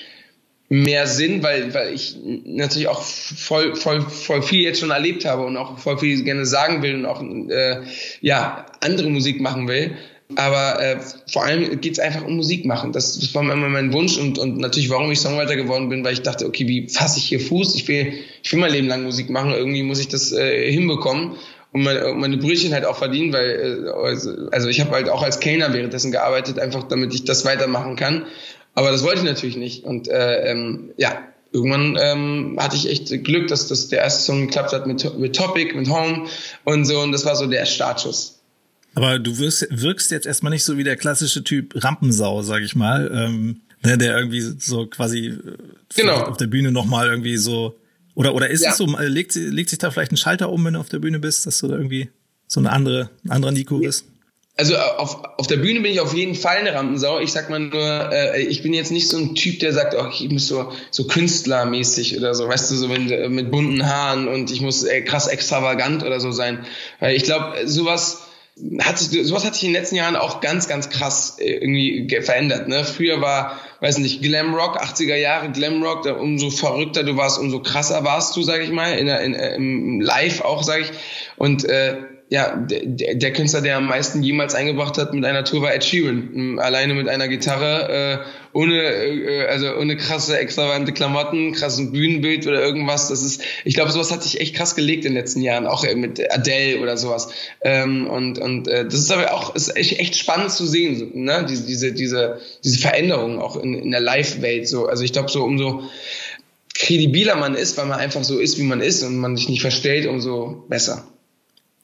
[0.69, 5.43] mehr Sinn, weil, weil ich natürlich auch voll, voll, voll viel jetzt schon erlebt habe
[5.43, 7.81] und auch voll viel gerne sagen will und auch äh,
[8.21, 9.97] ja andere Musik machen will.
[10.35, 10.97] Aber äh,
[11.31, 12.91] vor allem geht es einfach um Musik machen.
[12.91, 16.13] Das, das war immer mein Wunsch und, und natürlich, warum ich Songwriter geworden bin, weil
[16.13, 17.73] ich dachte, okay, wie fasse ich hier Fuß?
[17.73, 21.35] Ich will, ich will mein Leben lang Musik machen, irgendwie muss ich das äh, hinbekommen
[21.71, 25.39] und meine, meine Brötchen halt auch verdienen, weil äh, also ich habe halt auch als
[25.39, 28.25] Kellner währenddessen gearbeitet, einfach damit ich das weitermachen kann.
[28.79, 29.83] Aber das wollte ich natürlich nicht.
[29.83, 34.47] Und äh, ähm, ja, irgendwann ähm, hatte ich echt Glück, dass, dass der erste Song
[34.47, 36.27] geklappt hat mit, mit Topic, mit Home
[36.63, 37.01] und so.
[37.01, 38.39] Und das war so der Startschuss.
[38.95, 42.73] Aber du wirkst, wirkst jetzt erstmal nicht so wie der klassische Typ Rampensau, sag ich
[42.73, 45.41] mal, ähm, ne, der irgendwie so quasi äh,
[45.93, 46.21] genau.
[46.21, 47.75] auf der Bühne nochmal irgendwie so
[48.15, 48.71] oder, oder ist ja.
[48.71, 50.99] es so, äh, legt, legt sich da vielleicht ein Schalter um, wenn du auf der
[50.99, 52.09] Bühne bist, dass du da irgendwie
[52.47, 54.05] so eine andere, ein anderer Nico bist?
[54.59, 57.21] Also auf, auf der Bühne bin ich auf jeden Fall eine Rampensau.
[57.21, 60.07] Ich sag mal nur, äh, ich bin jetzt nicht so ein Typ, der sagt, oh,
[60.11, 64.51] ich muss so, so künstlermäßig oder so, weißt du, so mit, mit bunten Haaren und
[64.51, 66.65] ich muss äh, krass extravagant oder so sein.
[66.99, 68.23] Weil ich glaube, sowas
[68.81, 72.09] hat sich, sowas hat sich in den letzten Jahren auch ganz, ganz krass äh, irgendwie
[72.21, 72.67] verändert.
[72.67, 72.83] Ne?
[72.83, 78.35] Früher war, weiß nicht, Glamrock, 80er Jahre Glamrock, umso verrückter du warst, umso krasser warst
[78.35, 80.91] du, sag ich mal, in, in, im Live auch, sag ich.
[81.37, 81.95] Und äh,
[82.31, 85.83] ja, der, der Künstler, der am meisten jemals eingebracht hat mit einer Tour war Ed
[85.83, 86.59] Sheeran.
[86.59, 92.61] Alleine mit einer Gitarre, äh, ohne, äh, also ohne krasse, extravagante Klamotten, krassen Bühnenbild oder
[92.61, 93.07] irgendwas.
[93.07, 95.83] Das ist, ich glaube, sowas hat sich echt krass gelegt in den letzten Jahren, auch
[95.83, 97.29] äh, mit Adele oder sowas.
[97.61, 101.47] Ähm, und und äh, das ist aber auch ist echt spannend zu sehen, ne?
[101.49, 104.67] diese, diese, diese, diese Veränderung auch in, in der Live-Welt.
[104.67, 104.85] So.
[104.85, 105.81] Also ich glaube, so umso
[106.75, 109.61] kredibiler man ist, weil man einfach so ist, wie man ist und man sich nicht
[109.61, 111.07] verstellt, umso besser.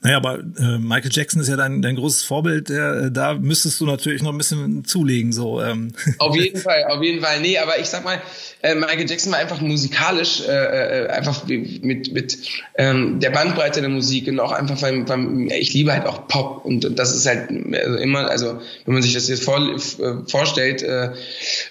[0.06, 2.70] Naja, aber äh, Michael Jackson ist ja dein, dein großes Vorbild.
[2.70, 5.34] Äh, da müsstest du natürlich noch ein bisschen zulegen.
[5.34, 5.94] So, ähm.
[6.20, 7.39] Auf jeden Fall, auf jeden Fall.
[7.39, 8.22] Nee, aber ich sag mal,
[8.62, 12.38] äh, Michael Jackson war einfach musikalisch, äh, äh einfach mit, mit
[12.76, 16.65] ähm, der Bandbreite der Musik und auch einfach, weil, weil ich liebe halt auch Pop
[16.65, 20.30] und, und das ist halt also immer, also wenn man sich das jetzt vor, äh,
[20.30, 21.13] vorstellt, äh,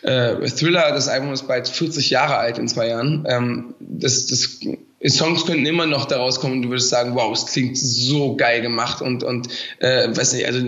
[0.03, 3.25] äh, Thriller, das Album ist bald 40 Jahre alt in zwei Jahren.
[3.29, 4.59] Ähm, das, das
[5.11, 8.63] Songs könnten immer noch daraus kommen und du würdest sagen, wow, es klingt so geil
[8.63, 9.49] gemacht und und
[9.81, 10.61] äh, weiß nicht, also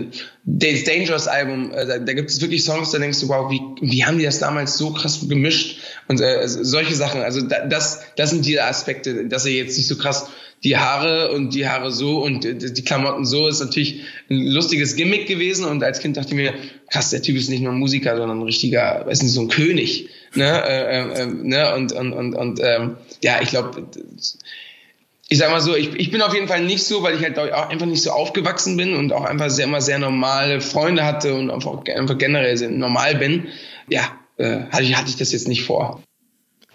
[0.49, 3.61] das Dangerous Album, äh, da, da gibt es wirklich Songs, da denkst du, wow, wie,
[3.81, 7.21] wie haben die das damals so krass gemischt und äh, solche Sachen.
[7.21, 10.29] Also da, das das sind die Aspekte, dass er jetzt nicht so krass
[10.63, 15.27] die Haare und die Haare so und die Klamotten so ist natürlich ein lustiges Gimmick
[15.27, 16.53] gewesen und als Kind dachte ich mir,
[16.89, 19.49] krass, der Typ ist nicht nur ein Musiker, sondern ein richtiger, weiß nicht, so ein
[19.49, 20.09] König.
[20.33, 20.63] Ne?
[20.65, 21.75] Äh, äh, äh, ne?
[21.75, 23.85] Und, und, und, und ähm, ja, ich glaube,
[25.29, 27.37] ich sag mal so, ich, ich bin auf jeden Fall nicht so, weil ich halt
[27.37, 31.35] auch einfach nicht so aufgewachsen bin und auch einfach sehr, immer sehr normale Freunde hatte
[31.35, 33.47] und einfach, einfach generell sehr normal bin.
[33.89, 36.01] Ja, äh, hatte, ich, hatte ich das jetzt nicht vor.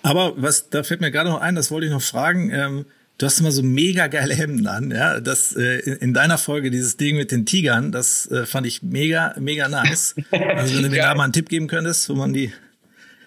[0.03, 2.51] Aber was, da fällt mir gerade noch ein, das wollte ich noch fragen.
[2.51, 2.85] Ähm,
[3.17, 5.21] du hast immer so mega geile Hemden an, ja.
[5.21, 8.83] Das äh, in, in deiner Folge, dieses Ding mit den Tigern, das äh, fand ich
[8.83, 10.15] mega, mega nice.
[10.31, 12.53] Also wenn du mir da mal einen Tipp geben könntest, wo man die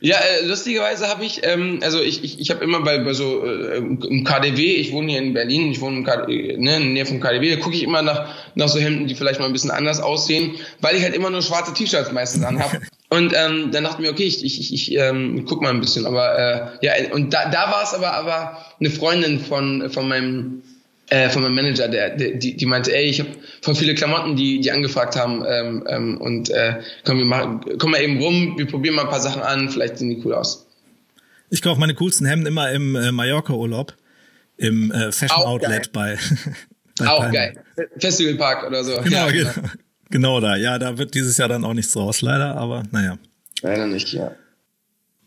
[0.01, 3.45] ja, äh, lustigerweise habe ich, ähm, also ich, ich, ich habe immer bei, bei so
[3.45, 6.91] äh, im KDW, ich wohne hier in Berlin, ich wohne im KDW, ne, in der
[6.91, 9.53] Nähe vom KDW, da gucke ich immer nach, nach so Hemden, die vielleicht mal ein
[9.53, 12.81] bisschen anders aussehen, weil ich halt immer nur schwarze T-Shirts meistens anhabe.
[13.09, 16.05] Und ähm, dann dachte ich mir, okay, ich, ich, ich ähm, guck mal ein bisschen.
[16.05, 20.63] Aber äh, ja, und da, da war es aber, aber eine Freundin von, von meinem
[21.09, 23.29] äh, von meinem Manager, der, der die, die meinte, ey, ich habe
[23.61, 27.91] voll viele Klamotten, die die angefragt haben ähm, ähm, und äh, komm, wir machen, komm
[27.91, 30.65] mal eben rum, wir probieren mal ein paar Sachen an, vielleicht sehen die cool aus.
[31.49, 33.93] Ich kaufe meine coolsten Hemden immer im äh, Mallorca-Urlaub,
[34.57, 36.17] im äh, Fashion Auch Outlet geil.
[36.17, 36.17] bei.
[36.97, 37.63] bei auch geil.
[37.99, 38.99] Festivalpark oder so.
[39.01, 39.51] Genau, ja, genau.
[39.53, 39.69] genau.
[40.09, 40.55] Genau da.
[40.55, 43.17] Ja, da wird dieses Jahr dann auch nichts raus, leider, aber naja.
[43.61, 44.31] Leider nicht, ja.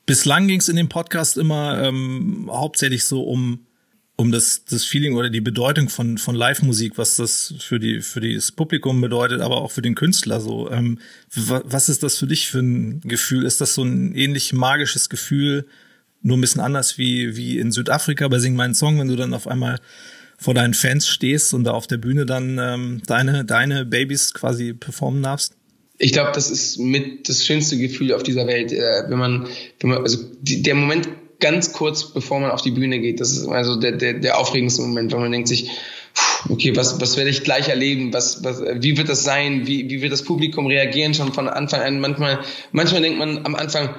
[0.06, 3.66] Bislang ging es in dem Podcast immer ähm, hauptsächlich so um
[4.20, 8.20] um das, das Feeling oder die Bedeutung von, von Live-Musik, was das für die, für
[8.20, 10.68] das Publikum bedeutet, aber auch für den Künstler so.
[10.72, 10.98] Ähm,
[11.32, 13.44] was ist das für dich für ein Gefühl?
[13.44, 15.66] Ist das so ein ähnlich magisches Gefühl,
[16.20, 19.32] nur ein bisschen anders wie, wie in Südafrika bei Sing meinen Song, wenn du dann
[19.34, 19.78] auf einmal
[20.36, 24.72] vor deinen Fans stehst und da auf der Bühne dann ähm, deine, deine Babys quasi
[24.72, 25.54] performen darfst?
[25.96, 29.46] Ich glaube, das ist mit das schönste Gefühl auf dieser Welt, äh, wenn man,
[29.78, 31.08] wenn man also die, der Moment
[31.40, 33.20] ganz kurz bevor man auf die Bühne geht.
[33.20, 35.70] Das ist also der, der, der aufregendste Moment, weil man denkt sich,
[36.48, 38.12] okay, was, was werde ich gleich erleben?
[38.12, 39.66] Was, was, wie wird das sein?
[39.66, 42.00] Wie, wie wird das Publikum reagieren schon von Anfang an?
[42.00, 42.40] Manchmal,
[42.72, 43.94] manchmal denkt man am Anfang,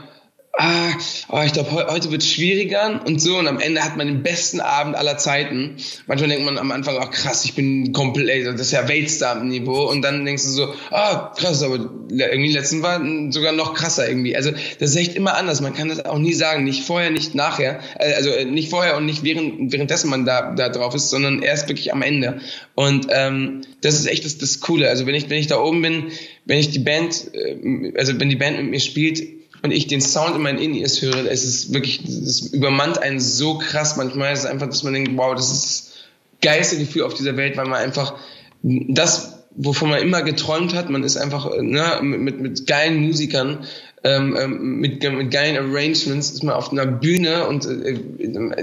[0.59, 0.91] ah,
[1.29, 3.37] oh, ich glaube, heute wird es schwieriger und so.
[3.37, 5.77] Und am Ende hat man den besten Abend aller Zeiten.
[6.05, 9.89] Manchmal denkt man am Anfang, ach krass, ich bin komplett, das ist ja Weltstar-Niveau.
[9.89, 14.35] Und dann denkst du so, ah, krass, aber irgendwie letzten war sogar noch krasser irgendwie.
[14.35, 15.61] Also das ist echt immer anders.
[15.61, 16.65] Man kann das auch nie sagen.
[16.65, 17.79] Nicht vorher, nicht nachher.
[17.97, 21.41] Äh, also äh, nicht vorher und nicht während, währenddessen man da, da drauf ist, sondern
[21.41, 22.41] erst wirklich am Ende.
[22.75, 24.89] Und ähm, das ist echt das, das Coole.
[24.89, 26.11] Also wenn ich, wenn ich da oben bin,
[26.45, 30.01] wenn ich die Band, äh, also wenn die Band mit mir spielt, und ich den
[30.01, 34.33] Sound in meinen In-Ears höre, es ist wirklich, es übermannt einen so krass manchmal.
[34.33, 35.93] Es ist einfach, dass man denkt, wow, das ist das
[36.41, 38.15] geilste Gefühl auf dieser Welt, weil man einfach
[38.61, 43.65] das, wovon man immer geträumt hat, man ist einfach ne, mit, mit geilen Musikern,
[44.03, 47.99] ähm, ähm mit, mit geilen Arrangements, ist man auf einer Bühne und äh,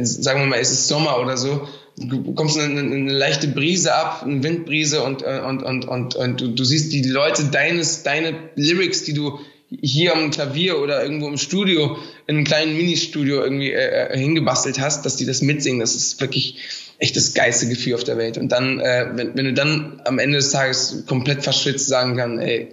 [0.04, 4.22] sagen wir mal, es ist Sommer oder so, du bekommst eine, eine, leichte Brise ab,
[4.24, 8.34] eine Windbrise und, äh, und, und, und, und du, du siehst die Leute deines, deine
[8.54, 13.72] Lyrics, die du hier am Klavier oder irgendwo im Studio, in einem kleinen Ministudio irgendwie
[13.72, 16.56] äh, äh, hingebastelt hast, dass die das mitsingen, das ist wirklich
[16.98, 18.38] echt das geilste Gefühl auf der Welt.
[18.38, 22.42] Und dann, äh, wenn, wenn du dann am Ende des Tages komplett verschwitzt sagen kannst,
[22.42, 22.68] ey,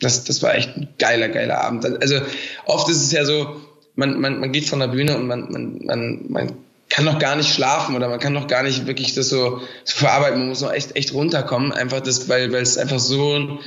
[0.00, 1.84] das, das war echt ein geiler, geiler Abend.
[2.02, 2.20] Also
[2.66, 3.56] oft ist es ja so,
[3.94, 6.52] man, man, man geht von der Bühne und man, man, man, man
[6.90, 9.96] kann noch gar nicht schlafen oder man kann noch gar nicht wirklich das so, so
[9.96, 10.38] verarbeiten.
[10.38, 13.58] Man muss noch echt, echt runterkommen, einfach das, weil, weil es einfach so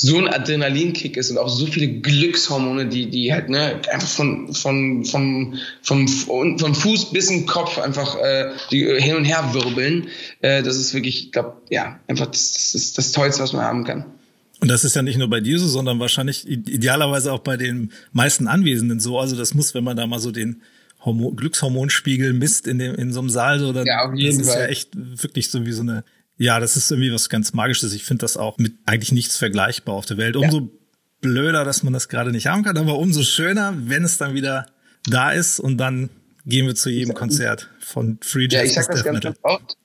[0.00, 4.54] so ein Adrenalinkick ist und auch so viele Glückshormone, die, die halt, ne, einfach von,
[4.54, 10.06] von, vom, vom, vom Fuß bis den Kopf einfach äh, die hin und her wirbeln.
[10.40, 13.62] Äh, das ist wirklich, ich glaube, ja, einfach das, das ist das Tollste, was man
[13.62, 14.04] haben kann.
[14.60, 17.90] Und das ist ja nicht nur bei dir so, sondern wahrscheinlich idealerweise auch bei den
[18.12, 19.18] meisten Anwesenden so.
[19.18, 20.62] Also das muss, wenn man da mal so den
[21.04, 24.46] Hormon Glückshormonspiegel misst in dem in so einem Saal, so dann ja, auf jeden das
[24.46, 24.62] ist Fall.
[24.62, 26.04] ja echt wirklich so wie so eine
[26.38, 27.92] ja, das ist irgendwie was ganz Magisches.
[27.92, 30.36] Ich finde das auch mit eigentlich nichts vergleichbar auf der Welt.
[30.36, 30.66] Umso ja.
[31.20, 34.66] blöder, dass man das gerade nicht haben kann, aber umso schöner, wenn es dann wieder
[35.06, 36.10] da ist und dann
[36.46, 38.52] gehen wir zu jedem Konzert von Free Jazz.
[38.52, 39.76] Ja, ich sag das ganz, ganz oft.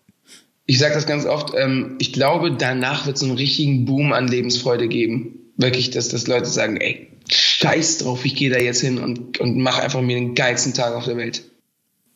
[0.66, 1.54] Ich sage das ganz oft.
[1.58, 5.40] Ähm, ich glaube, danach wird es einen richtigen Boom an Lebensfreude geben.
[5.58, 9.58] Wirklich, dass, dass Leute sagen, ey, scheiß drauf, ich gehe da jetzt hin und, und
[9.58, 11.44] mache einfach mir den geilsten Tag auf der Welt.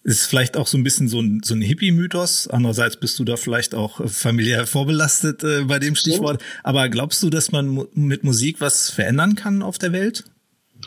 [0.08, 2.48] Ist vielleicht auch so ein bisschen so ein, so ein Hippie-Mythos.
[2.48, 6.42] Andererseits bist du da vielleicht auch familiär vorbelastet äh, bei dem Stichwort.
[6.64, 10.24] Aber glaubst du, dass man mit Musik was verändern kann auf der Welt?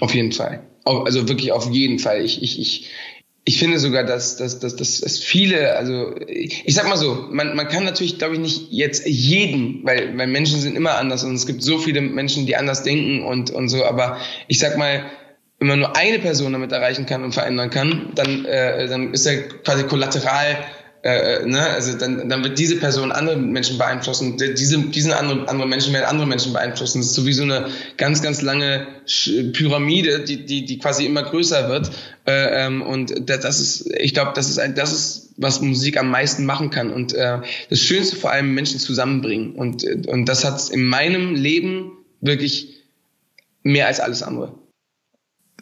[0.01, 0.63] Auf jeden Fall.
[0.85, 2.25] Also wirklich auf jeden Fall.
[2.25, 2.89] Ich, ich, ich,
[3.45, 7.55] ich finde sogar, dass, dass, dass, dass, dass viele, also ich sag mal so, man,
[7.55, 11.35] man kann natürlich, glaube ich, nicht jetzt jeden, weil, weil Menschen sind immer anders und
[11.35, 14.17] es gibt so viele Menschen, die anders denken und, und so, aber
[14.49, 15.05] ich sag mal,
[15.61, 19.27] wenn man nur eine Person damit erreichen kann und verändern kann, dann, äh, dann ist
[19.27, 20.57] er quasi kollateral,
[21.03, 21.61] äh, ne?
[21.61, 26.07] also dann, dann wird diese Person andere Menschen beeinflussen, diese, diesen anderen, andere Menschen werden
[26.07, 27.01] andere Menschen beeinflussen.
[27.01, 27.69] Das ist sowieso eine
[27.99, 28.87] ganz, ganz lange
[29.53, 31.91] Pyramide, die, die, die quasi immer größer wird.
[32.27, 36.11] Äh, ähm, und das ist, ich glaube, das ist ein, das ist, was Musik am
[36.11, 36.91] meisten machen kann.
[36.91, 39.55] Und äh, das Schönste vor allem Menschen zusammenbringen.
[39.57, 41.93] Und, und das hat in meinem Leben
[42.23, 42.83] wirklich
[43.63, 44.55] mehr als alles andere.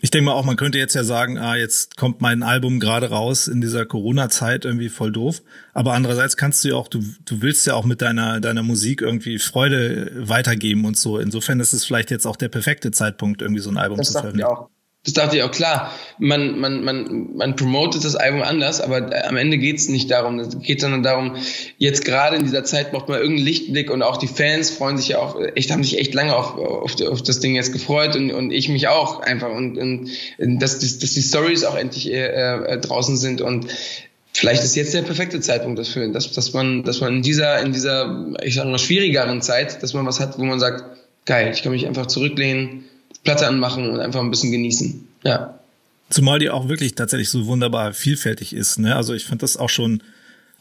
[0.00, 3.10] Ich denke mal auch, man könnte jetzt ja sagen, ah, jetzt kommt mein Album gerade
[3.10, 5.42] raus in dieser Corona-Zeit irgendwie voll doof.
[5.72, 9.02] Aber andererseits kannst du ja auch, du, du willst ja auch mit deiner, deiner Musik
[9.02, 11.18] irgendwie Freude weitergeben und so.
[11.18, 14.12] Insofern ist es vielleicht jetzt auch der perfekte Zeitpunkt, irgendwie so ein Album das zu
[14.14, 14.68] veröffentlichen.
[15.08, 19.38] Das dachte ich auch, klar, man, man, man, man promotet das Album anders, aber am
[19.38, 20.38] Ende geht es nicht darum.
[20.38, 21.36] Es geht sondern darum,
[21.78, 25.08] jetzt gerade in dieser Zeit braucht man irgendeinen Lichtblick und auch die Fans freuen sich
[25.08, 28.30] ja auch, echt, haben sich echt lange auf, auf, auf das Ding jetzt gefreut und,
[28.30, 30.10] und ich mich auch einfach und, und
[30.60, 33.68] dass, dass, dass die Stories auch endlich äh, äh, draußen sind und
[34.34, 37.72] vielleicht ist jetzt der perfekte Zeitpunkt dafür, dass, dass man, dass man in dieser, in
[37.72, 40.84] dieser, ich sage mal, schwierigeren Zeit, dass man was hat, wo man sagt,
[41.24, 42.84] geil, ich kann mich einfach zurücklehnen,
[43.24, 45.06] Platte anmachen und einfach ein bisschen genießen.
[45.24, 45.58] Ja.
[46.10, 48.78] Zumal die auch wirklich tatsächlich so wunderbar vielfältig ist.
[48.78, 48.96] Ne?
[48.96, 50.02] Also ich fand das auch schon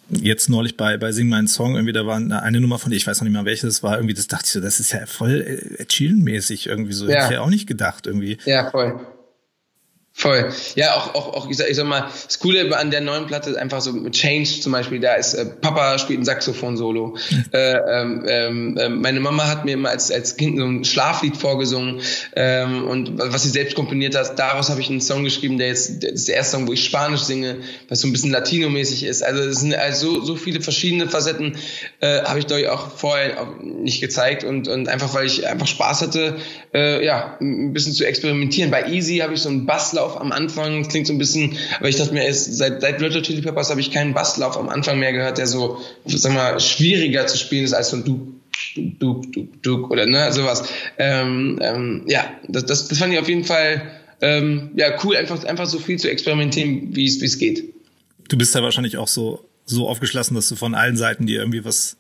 [0.09, 3.05] jetzt neulich bei, bei Sing meinen Song, irgendwie, da war eine Nummer von dir, ich
[3.05, 5.05] weiß noch nicht mehr welche das war, irgendwie, das dachte ich so, das ist ja
[5.05, 7.07] voll äh, Chill-mäßig irgendwie so.
[7.07, 7.15] Ja.
[7.15, 8.37] Hätte ich ja auch nicht gedacht irgendwie.
[8.45, 8.99] Ja, voll.
[10.19, 10.51] Voll.
[10.73, 13.51] Ja, auch, auch, auch ich, sag, ich sag mal, das Coole an der neuen Platte
[13.51, 17.17] ist einfach so mit Change zum Beispiel, da ist äh, Papa spielt ein Saxophon-Solo.
[17.53, 22.01] äh, ähm, äh, meine Mama hat mir immer als, als Kind so ein Schlaflied vorgesungen
[22.35, 26.01] ähm, und was sie selbst komponiert hat, daraus habe ich einen Song geschrieben, der jetzt
[26.01, 29.23] das ist der erste Song, wo ich Spanisch singe, was so ein bisschen Latino-mäßig ist.
[29.23, 31.57] Also es sind also so, so viele verschiedene Facetten
[31.99, 35.67] äh, habe ich euch auch vorher auch nicht gezeigt und, und einfach, weil ich einfach
[35.67, 36.37] Spaß hatte,
[36.73, 38.71] äh, ja, ein bisschen zu experimentieren.
[38.71, 41.89] Bei Easy habe ich so einen Basslauf Basslauf am Anfang, klingt so ein bisschen, aber
[41.89, 45.13] ich dachte mir, seit, seit Red Chili Peppers habe ich keinen Basslauf am Anfang mehr
[45.13, 48.33] gehört, der so, sag mal, schwieriger zu spielen ist als so ein Du,
[48.75, 50.63] Du, Du, Du, oder ne, sowas.
[50.97, 53.91] Ähm, ähm, ja, das, das, das fand ich auf jeden Fall
[54.21, 57.63] ähm, ja, cool, einfach, einfach so viel zu experimentieren, wie es, wie es geht.
[58.29, 61.63] Du bist ja wahrscheinlich auch so, so aufgeschlossen, dass du von allen Seiten dir irgendwie
[61.63, 61.96] was,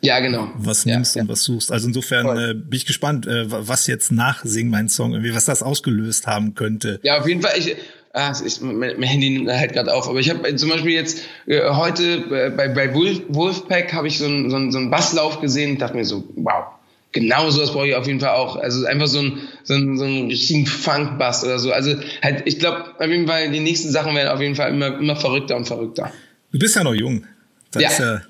[0.00, 0.50] ja, genau.
[0.56, 1.72] Was nimmst ja, und was suchst.
[1.72, 5.46] Also insofern äh, bin ich gespannt, äh, was jetzt nach Sing mein Song, irgendwie, was
[5.46, 7.00] das ausgelöst haben könnte.
[7.02, 7.52] Ja, auf jeden Fall.
[7.58, 7.76] Ich,
[8.12, 11.60] ah, ich, mein, Handy nimmt halt gerade auf, aber ich habe zum Beispiel jetzt äh,
[11.70, 15.72] heute äh, bei, bei Wolf, Wolfpack habe ich so einen so so einen Basslauf gesehen
[15.72, 16.66] und dachte mir so, wow,
[17.12, 18.56] genau sowas brauche ich auf jeden Fall auch.
[18.56, 21.72] Also einfach so ein so ein, so ein richtigen Funk-Bass oder so.
[21.72, 24.98] Also halt, ich glaube, auf jeden Fall, die nächsten Sachen werden auf jeden Fall immer,
[24.98, 26.12] immer verrückter und verrückter.
[26.52, 27.24] Du bist ja noch jung.
[27.72, 27.88] Das ja.
[27.88, 28.20] ist ja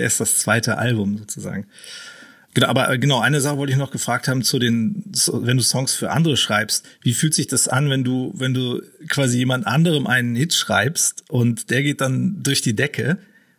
[0.00, 1.66] erst das zweite Album sozusagen.
[2.54, 5.62] Genau, aber äh, genau, eine Sache wollte ich noch gefragt haben zu den, wenn du
[5.62, 9.66] Songs für andere schreibst, wie fühlt sich das an, wenn du, wenn du quasi jemand
[9.66, 13.18] anderem einen Hit schreibst und der geht dann durch die Decke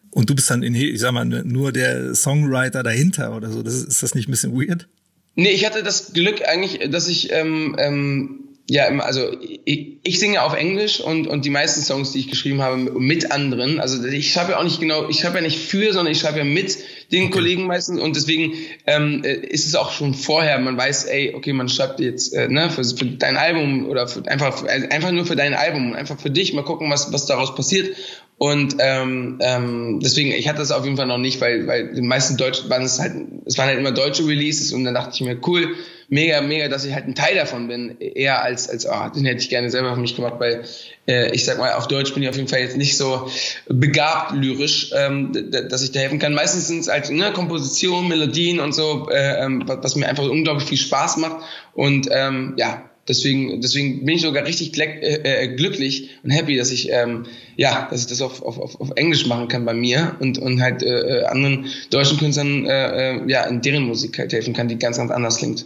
[0.09, 3.61] und du bist dann in, ich sag mal, nur der Songwriter dahinter oder so.
[3.61, 4.87] Das ist, ist das nicht ein bisschen weird?
[5.35, 9.31] Nee, ich hatte das Glück eigentlich, dass ich ähm, ähm, ja, also
[9.63, 13.31] ich, ich singe auf Englisch und, und die meisten Songs, die ich geschrieben habe, mit
[13.31, 13.79] anderen.
[13.79, 16.39] Also ich schreibe ja auch nicht genau, ich schreibe ja nicht für, sondern ich schreibe
[16.39, 16.77] ja mit
[17.13, 18.01] den Kollegen meistens.
[18.01, 18.53] Und deswegen
[18.85, 22.49] ähm, äh, ist es auch schon vorher, man weiß, ey, okay, man schreibt jetzt äh,
[22.49, 26.29] ne, für, für dein Album oder für, einfach, einfach nur für dein Album, einfach für
[26.29, 27.95] dich, mal gucken, was, was daraus passiert.
[28.37, 32.01] Und ähm, ähm, deswegen, ich hatte das auf jeden Fall noch nicht, weil, weil die
[32.01, 33.13] meisten Deutschen waren es halt,
[33.45, 34.73] es waren halt immer deutsche Releases.
[34.73, 35.73] Und dann dachte ich mir, cool,
[36.09, 39.41] mega, mega, dass ich halt ein Teil davon bin, eher als, als oh, den hätte
[39.41, 40.63] ich gerne selber für mich gemacht, weil
[41.07, 43.29] äh, ich sag mal, auf Deutsch bin ich auf jeden Fall jetzt nicht so
[43.67, 45.31] begabt lyrisch, ähm,
[45.69, 46.33] dass ich da helfen kann.
[46.33, 50.67] Meistens sind es halt ne, Kompositionen, Melodien und so, äh, ähm, was mir einfach unglaublich
[50.67, 51.37] viel Spaß macht
[51.73, 56.71] und ähm, ja, Deswegen, deswegen bin ich sogar richtig äh, äh, glücklich und happy, dass
[56.71, 60.37] ich ähm, ja, dass ich das auf, auf, auf Englisch machen kann bei mir und
[60.37, 64.67] und halt äh, äh, anderen deutschen Künstlern äh, ja in deren Musik halt helfen kann,
[64.67, 65.65] die ganz ganz anders klingt.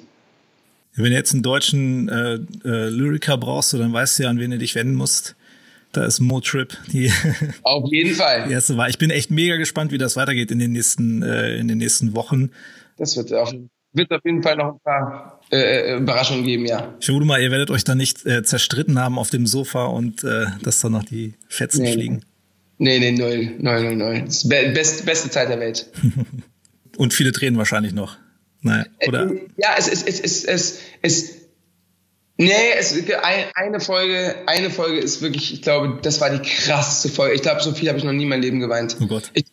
[0.96, 2.34] Wenn du jetzt einen deutschen äh,
[2.66, 5.36] äh, Lyriker brauchst, dann weißt du ja, an wen du dich wenden musst.
[5.94, 7.12] Da ist Motrip die
[7.64, 8.90] auf jeden Fall die erste Wahl.
[8.90, 12.14] Ich bin echt mega gespannt, wie das weitergeht in den nächsten äh, in den nächsten
[12.16, 12.52] Wochen.
[12.98, 13.54] Das wird auf,
[13.94, 16.96] wird auf jeden Fall noch ein paar äh, äh, Überraschungen geben, ja.
[17.00, 20.24] Ich vermute mal, ihr werdet euch da nicht äh, zerstritten haben auf dem Sofa und
[20.24, 22.22] äh, dass da noch die Fetzen nee, fliegen.
[22.78, 24.24] Nee, nee, null, null, null, null.
[24.46, 25.92] Best, beste Zeit der Welt.
[26.98, 28.18] und viele Tränen wahrscheinlich noch.
[28.62, 29.32] Naja, oder?
[29.32, 31.36] Äh, ja, es ist, es ist, es ist,
[32.38, 32.96] nee, es
[33.54, 37.36] eine Folge, eine Folge ist wirklich, ich glaube, das war die krasseste Folge.
[37.36, 38.98] Ich glaube, so viel habe ich noch nie in meinem Leben geweint.
[39.02, 39.32] Oh Gott.
[39.34, 39.46] Ich,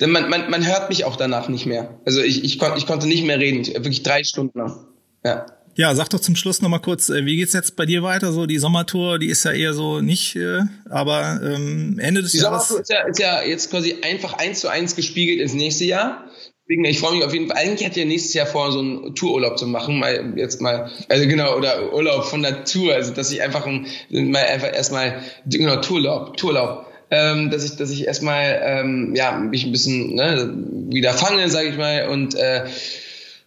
[0.00, 1.98] denn, man, man, man hört mich auch danach nicht mehr.
[2.04, 4.86] Also ich, ich, kon, ich konnte nicht mehr reden, wirklich drei Stunden lang.
[5.24, 5.46] Ja.
[5.78, 8.32] Ja, sag doch zum Schluss noch mal kurz, äh, wie geht's jetzt bei dir weiter?
[8.32, 12.38] So die Sommertour, die ist ja eher so nicht, äh, aber ähm, Ende des die
[12.38, 12.66] Jahres.
[12.66, 15.84] Die Sommertour ist ja, ist ja jetzt quasi einfach eins zu eins gespiegelt ins nächste
[15.84, 16.24] Jahr.
[16.68, 17.56] Deswegen, ich freue mich auf jeden Fall.
[17.56, 21.26] Eigentlich hätte ich nächstes Jahr vor, so einen Toururlaub zu machen, mal jetzt mal, also
[21.26, 25.76] genau, oder Urlaub von der Tour, also dass ich einfach ein, mal einfach erstmal, genau,
[25.76, 26.84] Tourlaub, Tourlaub.
[27.10, 30.54] Ähm, dass ich, dass ich erstmal ähm, ja mich ein bisschen ne,
[30.90, 32.66] wieder fange, sage ich mal, und äh,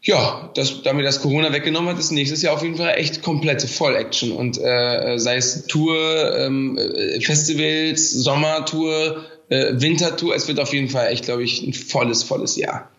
[0.01, 3.67] ja, das, damit das Corona weggenommen hat, ist nächstes Jahr auf jeden Fall echt komplette
[3.67, 4.31] Voll-Action.
[4.31, 10.89] Und äh, sei es Tour, ähm, äh, Festivals, Sommertour, äh, Wintertour, es wird auf jeden
[10.89, 12.89] Fall echt, glaube ich, ein volles, volles Jahr.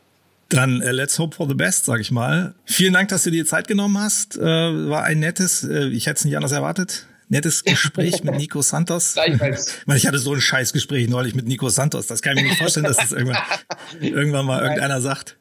[0.53, 2.55] Dann äh, let's hope for the best, sag ich mal.
[2.64, 4.36] Vielen Dank, dass du dir Zeit genommen hast.
[4.36, 8.61] Äh, war ein nettes, äh, ich hätte es nicht anders erwartet, nettes Gespräch mit Nico
[8.61, 9.14] Santos.
[9.14, 9.78] Gleichfalls.
[9.94, 12.07] Ich hatte so ein scheiß Gespräch neulich mit Nico Santos.
[12.07, 13.42] Das kann ich mir nicht vorstellen, dass das irgendwann,
[14.00, 15.38] irgendwann mal irgendeiner sagt.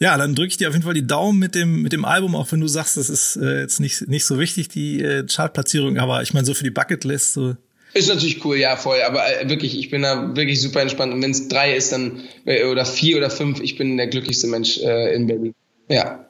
[0.00, 2.34] Ja, dann drücke ich dir auf jeden Fall die Daumen mit dem mit dem Album,
[2.34, 5.98] auch wenn du sagst, das ist äh, jetzt nicht nicht so wichtig die äh, Chartplatzierung,
[5.98, 7.56] aber ich meine so für die Bucketlist so.
[7.98, 11.20] Ist natürlich cool, ja voll, aber äh, wirklich, ich bin da wirklich super entspannt und
[11.20, 14.78] wenn es drei ist, dann äh, oder vier oder fünf, ich bin der glücklichste Mensch
[14.78, 15.52] äh, in Berlin.
[15.88, 16.24] Ja.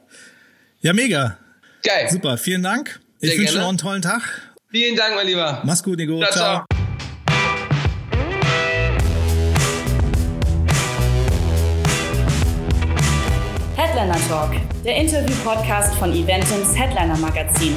[0.81, 1.37] Ja, mega.
[1.83, 2.09] Geil.
[2.11, 3.01] Super, vielen Dank.
[3.21, 4.23] Ich wünsche dir noch einen tollen Tag.
[4.71, 5.61] Vielen Dank, mein Lieber.
[5.63, 6.19] Mach's gut, Nico.
[6.21, 6.33] ciao.
[6.33, 6.65] ciao.
[6.65, 6.65] ciao.
[13.77, 14.53] Headliner Talk,
[14.87, 17.77] der Interview-Podcast von Eventums Headliner Magazin.